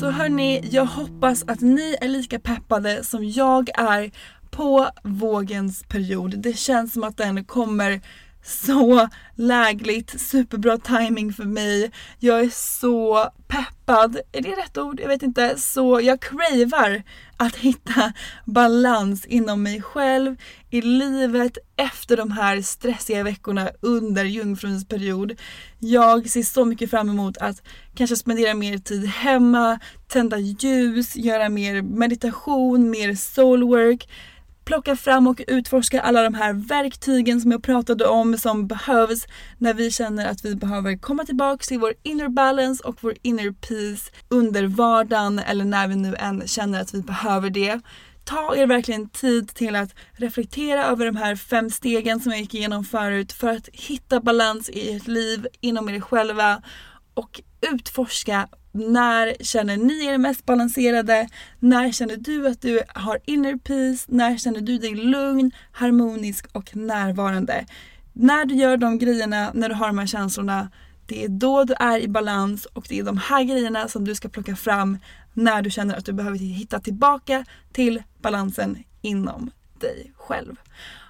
Så 0.00 0.10
hörni, 0.10 0.68
jag 0.70 0.86
hoppas 0.86 1.44
att 1.46 1.60
ni 1.60 1.96
är 2.00 2.08
lika 2.08 2.38
peppade 2.38 3.04
som 3.04 3.24
jag 3.24 3.70
är 3.74 4.10
på 4.50 4.88
vågens 5.02 5.82
period. 5.82 6.34
Det 6.38 6.58
känns 6.58 6.92
som 6.92 7.04
att 7.04 7.16
den 7.16 7.44
kommer 7.44 8.00
så 8.44 9.08
lägligt, 9.34 10.20
superbra 10.20 10.78
timing 10.78 11.32
för 11.32 11.44
mig. 11.44 11.90
Jag 12.18 12.40
är 12.40 12.48
så 12.48 13.30
peppad, 13.48 14.16
är 14.32 14.40
det 14.40 14.50
rätt 14.50 14.78
ord? 14.78 15.00
Jag 15.00 15.08
vet 15.08 15.22
inte. 15.22 15.54
Så 15.58 16.00
jag 16.00 16.20
cravar 16.20 17.02
att 17.36 17.56
hitta 17.56 18.12
balans 18.44 19.24
inom 19.24 19.62
mig 19.62 19.82
själv, 19.82 20.36
i 20.70 20.80
livet, 20.80 21.58
efter 21.76 22.16
de 22.16 22.30
här 22.30 22.62
stressiga 22.62 23.22
veckorna 23.22 23.70
under 23.80 24.24
jungfruns 24.24 24.88
period. 24.88 25.40
Jag 25.78 26.30
ser 26.30 26.42
så 26.42 26.64
mycket 26.64 26.90
fram 26.90 27.08
emot 27.08 27.36
att 27.36 27.62
kanske 27.94 28.16
spendera 28.16 28.54
mer 28.54 28.78
tid 28.78 29.06
hemma, 29.06 29.78
tända 30.08 30.38
ljus, 30.38 31.16
göra 31.16 31.48
mer 31.48 31.82
meditation, 31.82 32.90
mer 32.90 33.14
soulwork 33.14 34.08
plocka 34.64 34.96
fram 34.96 35.26
och 35.26 35.40
utforska 35.46 36.00
alla 36.00 36.22
de 36.22 36.34
här 36.34 36.52
verktygen 36.52 37.40
som 37.40 37.50
jag 37.50 37.62
pratade 37.62 38.06
om 38.06 38.38
som 38.38 38.66
behövs 38.66 39.26
när 39.58 39.74
vi 39.74 39.90
känner 39.90 40.26
att 40.26 40.44
vi 40.44 40.54
behöver 40.54 40.98
komma 40.98 41.24
tillbaka 41.24 41.64
till 41.64 41.78
vår 41.78 41.94
inner 42.02 42.28
balance 42.28 42.84
och 42.84 42.96
vår 43.00 43.14
inner 43.22 43.52
peace 43.52 44.10
under 44.28 44.66
vardagen 44.66 45.38
eller 45.38 45.64
när 45.64 45.88
vi 45.88 45.96
nu 45.96 46.14
än 46.18 46.48
känner 46.48 46.80
att 46.80 46.94
vi 46.94 47.02
behöver 47.02 47.50
det. 47.50 47.80
Ta 48.24 48.56
er 48.56 48.66
verkligen 48.66 49.08
tid 49.08 49.54
till 49.54 49.76
att 49.76 49.94
reflektera 50.12 50.84
över 50.84 51.06
de 51.06 51.16
här 51.16 51.36
fem 51.36 51.70
stegen 51.70 52.20
som 52.20 52.32
jag 52.32 52.40
gick 52.40 52.54
igenom 52.54 52.84
förut 52.84 53.32
för 53.32 53.48
att 53.48 53.68
hitta 53.72 54.20
balans 54.20 54.70
i 54.70 54.96
ert 54.96 55.06
liv 55.06 55.46
inom 55.60 55.88
er 55.88 56.00
själva 56.00 56.62
och 57.14 57.40
utforska 57.72 58.48
när 58.74 59.44
känner 59.44 59.76
ni 59.76 60.06
er 60.06 60.18
mest 60.18 60.46
balanserade? 60.46 61.28
När 61.58 61.92
känner 61.92 62.16
du 62.16 62.48
att 62.48 62.62
du 62.62 62.80
har 62.88 63.18
inner 63.24 63.56
peace? 63.56 64.06
När 64.08 64.36
känner 64.36 64.60
du 64.60 64.78
dig 64.78 64.94
lugn, 64.94 65.50
harmonisk 65.72 66.46
och 66.52 66.76
närvarande? 66.76 67.66
När 68.12 68.44
du 68.44 68.54
gör 68.54 68.76
de 68.76 68.98
grejerna, 68.98 69.50
när 69.54 69.68
du 69.68 69.74
har 69.74 69.86
de 69.86 69.98
här 69.98 70.06
känslorna, 70.06 70.70
det 71.06 71.24
är 71.24 71.28
då 71.28 71.64
du 71.64 71.74
är 71.80 71.98
i 71.98 72.08
balans 72.08 72.66
och 72.66 72.86
det 72.88 72.98
är 72.98 73.02
de 73.02 73.16
här 73.16 73.44
grejerna 73.44 73.88
som 73.88 74.04
du 74.04 74.14
ska 74.14 74.28
plocka 74.28 74.56
fram 74.56 74.98
när 75.32 75.62
du 75.62 75.70
känner 75.70 75.96
att 75.96 76.04
du 76.04 76.12
behöver 76.12 76.38
hitta 76.38 76.80
tillbaka 76.80 77.44
till 77.72 78.02
balansen 78.22 78.78
inom 79.02 79.50
dig 79.80 80.12
själv. 80.16 80.56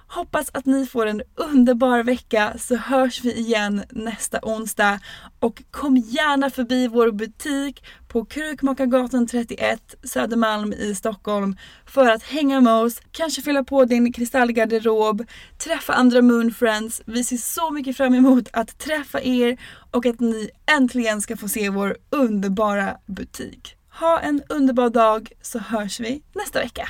Hoppas 0.07 0.49
att 0.53 0.65
ni 0.65 0.85
får 0.85 1.05
en 1.05 1.21
underbar 1.35 2.03
vecka 2.03 2.53
så 2.59 2.75
hörs 2.75 3.23
vi 3.23 3.33
igen 3.33 3.83
nästa 3.89 4.39
onsdag. 4.41 4.99
Och 5.39 5.63
kom 5.71 5.97
gärna 5.97 6.49
förbi 6.49 6.87
vår 6.87 7.11
butik 7.11 7.83
på 8.07 8.25
Krukmakargatan 8.25 9.27
31 9.27 9.95
Södermalm 10.03 10.73
i 10.73 10.95
Stockholm 10.95 11.55
för 11.85 12.09
att 12.09 12.23
hänga 12.23 12.61
med 12.61 12.73
oss, 12.73 13.01
kanske 13.11 13.41
fylla 13.41 13.63
på 13.63 13.85
din 13.85 14.13
kristallgarderob, 14.13 15.25
träffa 15.63 15.93
andra 15.93 16.21
Moonfriends. 16.21 17.01
Vi 17.05 17.23
ser 17.23 17.37
så 17.37 17.71
mycket 17.71 17.97
fram 17.97 18.13
emot 18.13 18.49
att 18.53 18.77
träffa 18.77 19.21
er 19.21 19.57
och 19.91 20.05
att 20.05 20.19
ni 20.19 20.49
äntligen 20.77 21.21
ska 21.21 21.37
få 21.37 21.47
se 21.47 21.69
vår 21.69 21.97
underbara 22.09 22.97
butik. 23.05 23.75
Ha 23.99 24.19
en 24.19 24.41
underbar 24.49 24.89
dag 24.89 25.31
så 25.41 25.59
hörs 25.59 25.99
vi 25.99 26.23
nästa 26.33 26.59
vecka. 26.59 26.89